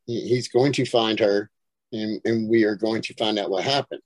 [0.05, 1.49] He, he's going to find her
[1.91, 4.01] and and we are going to find out what happened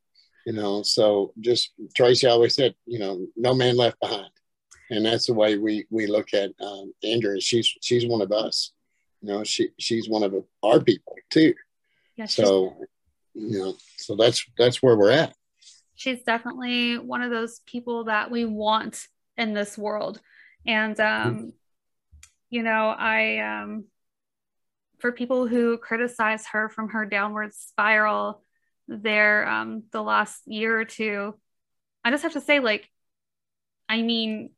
[0.46, 0.82] you know.
[0.82, 4.32] So just tracy always said you know no man left behind.
[4.90, 8.72] And that's the way we we look at um, andrea she's she's one of us
[9.22, 11.54] you know she she's one of our people too.
[12.16, 12.76] Yeah, so
[13.34, 15.36] you know so that's that's where we're at.
[15.96, 19.08] She's definitely one of those people that we want
[19.38, 20.20] in this world.
[20.66, 21.50] And um mm-hmm.
[22.50, 23.86] you know i um
[25.00, 28.44] for people who criticize her from her downward spiral
[28.88, 31.34] there um the last year or two
[32.04, 32.88] i just have to say like
[33.90, 34.52] i mean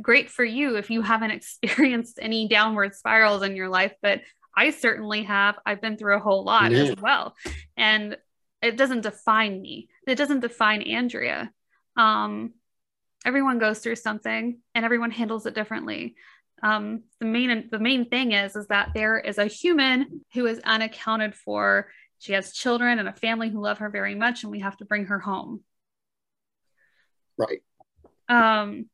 [0.00, 4.22] great for you if you haven't experienced any downward spirals in your life, but
[4.56, 5.56] I certainly have.
[5.66, 6.84] I've been through a whole lot yeah.
[6.84, 7.34] as well.
[7.76, 8.16] And
[8.62, 9.88] it doesn't define me.
[10.06, 11.50] It doesn't define Andrea.
[11.96, 12.54] Um,
[13.24, 16.14] everyone goes through something and everyone handles it differently.
[16.62, 20.60] Um, the main the main thing is is that there is a human who is
[20.60, 21.88] unaccounted for.
[22.20, 24.84] She has children and a family who love her very much, and we have to
[24.84, 25.62] bring her home.
[27.36, 27.62] Right.
[28.28, 28.86] Um,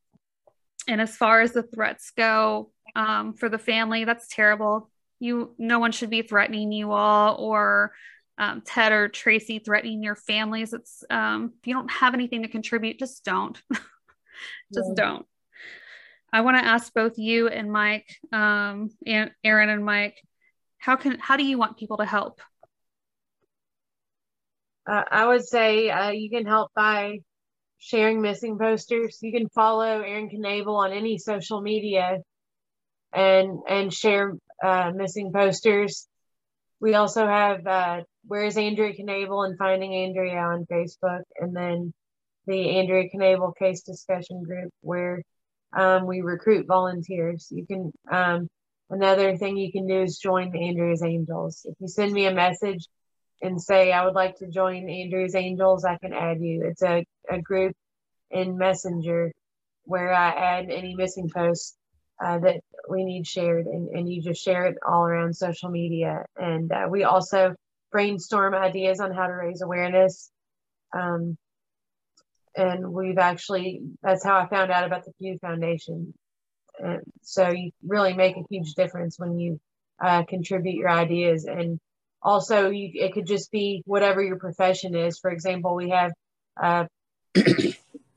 [0.88, 4.90] and as far as the threats go um, for the family, that's terrible.
[5.18, 7.92] You, no one should be threatening you all or
[8.38, 10.72] um, Ted or Tracy threatening your families.
[10.72, 13.60] It's um, if you don't have anything to contribute, just don't.
[14.72, 14.94] just yeah.
[14.94, 15.26] don't.
[16.32, 20.22] I want to ask both you and Mike, um, and Erin and Mike,
[20.78, 22.40] how can how do you want people to help?
[24.86, 27.18] Uh, I would say uh, you can help by
[27.80, 29.18] sharing missing posters.
[29.22, 32.18] You can follow Erin Knabel on any social media
[33.12, 36.06] and and share uh, missing posters.
[36.78, 41.92] We also have uh, Where's Andrea Knabel and Finding Andrea on Facebook, and then
[42.46, 45.22] the Andrea Knabel Case Discussion Group where
[45.72, 47.48] um, we recruit volunteers.
[47.50, 48.48] You can um,
[48.90, 51.62] another thing you can do is join the Andrea's Angels.
[51.64, 52.86] If you send me a message
[53.42, 56.64] and say I would like to join Andrea's Angels, I can add you.
[56.64, 57.74] It's a, a group
[58.30, 59.32] in Messenger
[59.84, 61.76] where I add any missing posts
[62.22, 66.24] uh, that we need shared, and, and you just share it all around social media.
[66.36, 67.54] And uh, we also
[67.90, 70.30] brainstorm ideas on how to raise awareness.
[70.92, 71.36] Um,
[72.56, 76.12] and we've actually, that's how I found out about the Pew Foundation.
[76.78, 79.60] And so you really make a huge difference when you
[80.02, 81.78] uh, contribute your ideas and
[82.22, 85.18] also you, it could just be whatever your profession is.
[85.18, 86.12] For example we have
[86.60, 86.84] uh,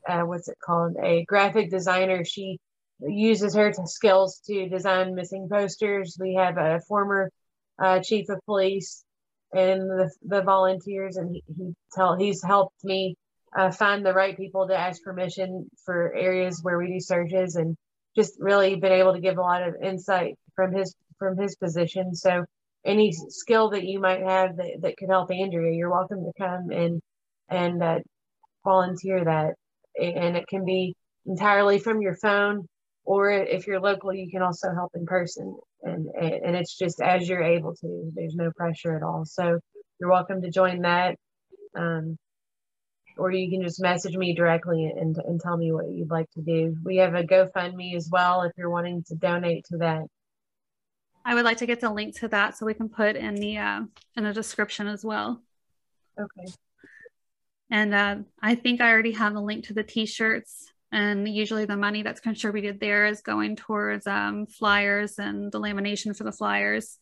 [0.08, 0.96] uh, what's it called?
[1.02, 2.24] A graphic designer.
[2.24, 2.58] She
[3.00, 6.16] uses her skills to design missing posters.
[6.18, 7.30] We have a former
[7.78, 9.04] uh, chief of police
[9.52, 13.16] and the, the volunteers and he, he tell he's helped me
[13.56, 17.76] uh, find the right people to ask permission for areas where we do searches and
[18.16, 22.14] just really been able to give a lot of insight from his from his position.
[22.14, 22.44] So
[22.84, 26.70] any skill that you might have that, that could help Andrea, you're welcome to come
[26.70, 27.00] and
[27.48, 27.98] and uh,
[28.64, 29.54] volunteer that.
[30.00, 32.66] And it can be entirely from your phone,
[33.04, 35.56] or if you're local, you can also help in person.
[35.82, 38.10] And and it's just as you're able to.
[38.14, 39.24] There's no pressure at all.
[39.24, 39.58] So
[40.00, 41.16] you're welcome to join that.
[41.76, 42.16] Um,
[43.16, 46.42] or you can just message me directly and, and tell me what you'd like to
[46.42, 46.76] do.
[46.84, 50.02] We have a GoFundMe as well if you're wanting to donate to that.
[51.24, 53.58] I would like to get the link to that so we can put in the
[53.58, 53.80] uh,
[54.16, 55.42] in the description as well.
[56.18, 56.52] Okay.
[57.70, 61.76] And uh, I think I already have the link to the t-shirts and usually the
[61.76, 66.98] money that's contributed there is going towards um, flyers and the lamination for the flyers.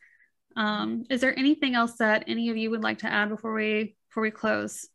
[0.57, 3.97] Um, is there anything else that any of you would like to add before we
[4.09, 4.89] before we close?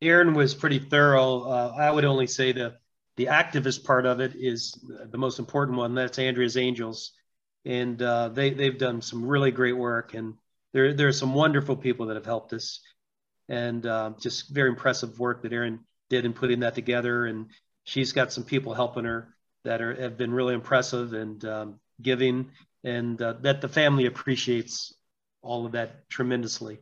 [0.00, 1.42] Erin was pretty thorough.
[1.42, 2.78] Uh, I would only say that
[3.16, 4.76] the activist part of it is
[5.10, 5.94] the most important one.
[5.94, 7.12] That's Andrea's Angels,
[7.64, 10.34] and uh, they they've done some really great work, and
[10.72, 12.80] there there are some wonderful people that have helped us,
[13.48, 17.26] and uh, just very impressive work that Erin did in putting that together.
[17.26, 17.46] And
[17.84, 19.34] she's got some people helping her
[19.64, 22.50] that are have been really impressive and um, giving,
[22.84, 24.94] and uh, that the family appreciates
[25.42, 26.78] all of that tremendously.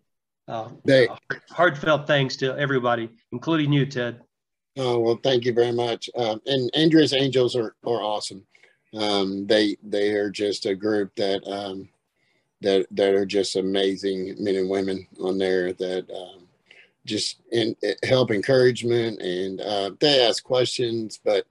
[0.48, 1.16] Uh, they, uh,
[1.50, 4.20] heartfelt thanks to everybody, including you, Ted.
[4.76, 6.08] Oh well, thank you very much.
[6.16, 8.46] Um, and Andrea's Angels are are awesome.
[8.94, 11.88] Um, they they are just a group that um,
[12.60, 16.48] that that are just amazing men and women on there that um,
[17.06, 21.46] just in, help encouragement and uh, they ask questions, but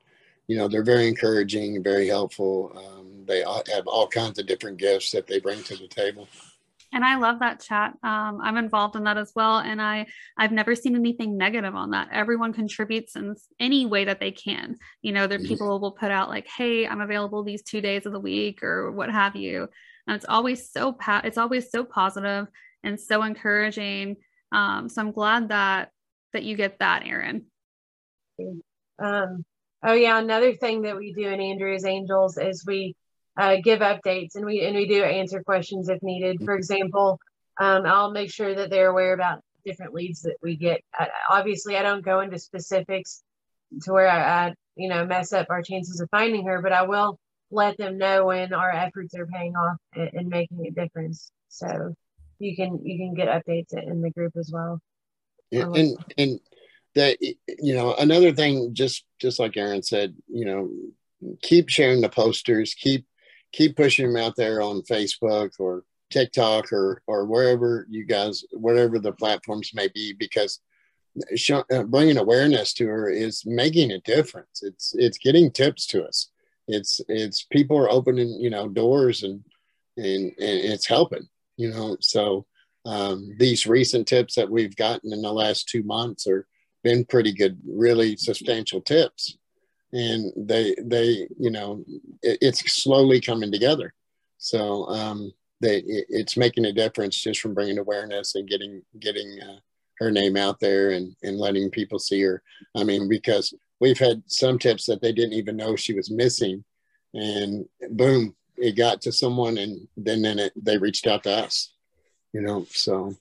[0.47, 2.71] you know they're very encouraging, very helpful.
[2.75, 6.27] Um, they have all kinds of different gifts that they bring to the table
[6.91, 7.93] and i love that chat.
[8.03, 9.59] Um, i'm involved in that as well.
[9.59, 10.05] And i
[10.37, 12.09] i've never seen anything negative on that.
[12.11, 14.75] Everyone contributes in any way that they can.
[15.01, 15.47] You know there mm-hmm.
[15.47, 18.91] people will put out like hey i'm available these two days of the week or
[18.91, 19.67] what have you.
[20.07, 22.47] And it's always so pa- it's always so positive
[22.83, 24.17] and so encouraging.
[24.51, 25.91] Um, so i'm glad that
[26.33, 27.45] that you get that Erin
[28.99, 29.45] um,
[29.83, 30.19] oh yeah.
[30.19, 32.95] Another thing that we do in andrea's angels is we
[33.37, 36.43] uh, give updates and we and we do answer questions if needed.
[36.43, 37.19] For example,
[37.59, 40.81] um, I'll make sure that they're aware about different leads that we get.
[40.93, 43.23] I, obviously, I don't go into specifics
[43.83, 46.83] to where I, I, you know mess up our chances of finding her, but I
[46.83, 47.19] will
[47.51, 51.31] let them know when our efforts are paying off and, and making a difference.
[51.49, 51.93] So
[52.39, 54.79] you can you can get updates in the group as well.
[55.51, 56.39] Yeah, and and
[56.95, 60.69] that you know another thing just just like Erin said, you know,
[61.41, 63.05] keep sharing the posters, keep
[63.51, 68.99] keep pushing them out there on Facebook or TikTok or or wherever you guys, whatever
[68.99, 70.59] the platforms may be, because
[71.35, 74.61] show, uh, bringing awareness to her is making a difference.
[74.63, 76.29] It's it's getting tips to us.
[76.67, 79.43] It's it's people are opening you know doors and
[79.97, 81.27] and, and it's helping
[81.57, 81.97] you know.
[82.01, 82.45] So
[82.85, 86.47] um, these recent tips that we've gotten in the last two months are
[86.83, 89.37] been pretty good, really substantial tips
[89.91, 91.83] and they they you know
[92.21, 93.93] it, it's slowly coming together.
[94.37, 95.31] So um
[95.61, 99.59] they it, it's making a difference just from bringing awareness and getting getting uh,
[99.99, 102.41] her name out there and and letting people see her.
[102.75, 106.63] I mean because we've had some tips that they didn't even know she was missing
[107.13, 111.73] and boom it got to someone and then then it, they reached out to us
[112.33, 113.15] you know so.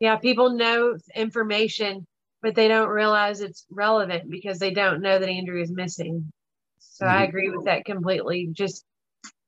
[0.00, 2.06] Yeah people know information
[2.46, 6.32] but they don't realize it's relevant because they don't know that Andrea is missing.
[6.78, 7.16] So mm-hmm.
[7.16, 8.50] I agree with that completely.
[8.52, 8.84] Just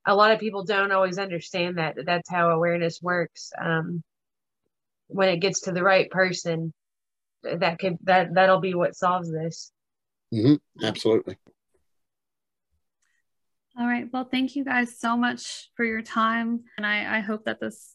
[0.05, 3.53] a lot of people don't always understand that that's how awareness works.
[3.57, 4.03] Um,
[5.07, 6.74] when it gets to the right person,
[7.44, 9.70] that could that that'll be what solves this.
[10.34, 10.84] Mm-hmm.
[10.84, 11.36] Absolutely.
[13.78, 14.09] All right.
[14.12, 17.94] Well, thank you guys so much for your time, and I, I hope that this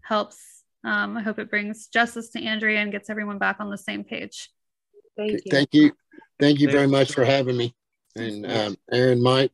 [0.00, 3.78] helps um, I hope it brings justice to Andrea and gets everyone back on the
[3.78, 4.50] same page.
[5.16, 5.50] Thank you.
[5.50, 5.92] Thank you.
[6.38, 7.74] Thank you very much for having me.
[8.14, 9.52] And um, Erin, Mike,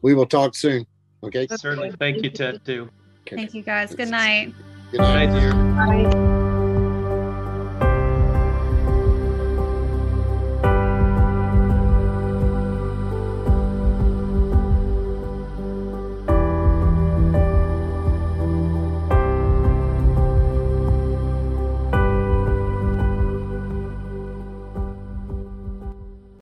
[0.00, 0.86] we will talk soon.
[1.22, 1.46] Okay.
[1.46, 1.92] Certainly.
[1.98, 2.88] Thank you, Ted, too.
[3.22, 3.36] Okay.
[3.36, 3.94] Thank you, guys.
[3.94, 4.54] Good night.
[4.90, 5.26] Good night.
[5.26, 6.12] Good night, dear.
[6.12, 6.41] Bye.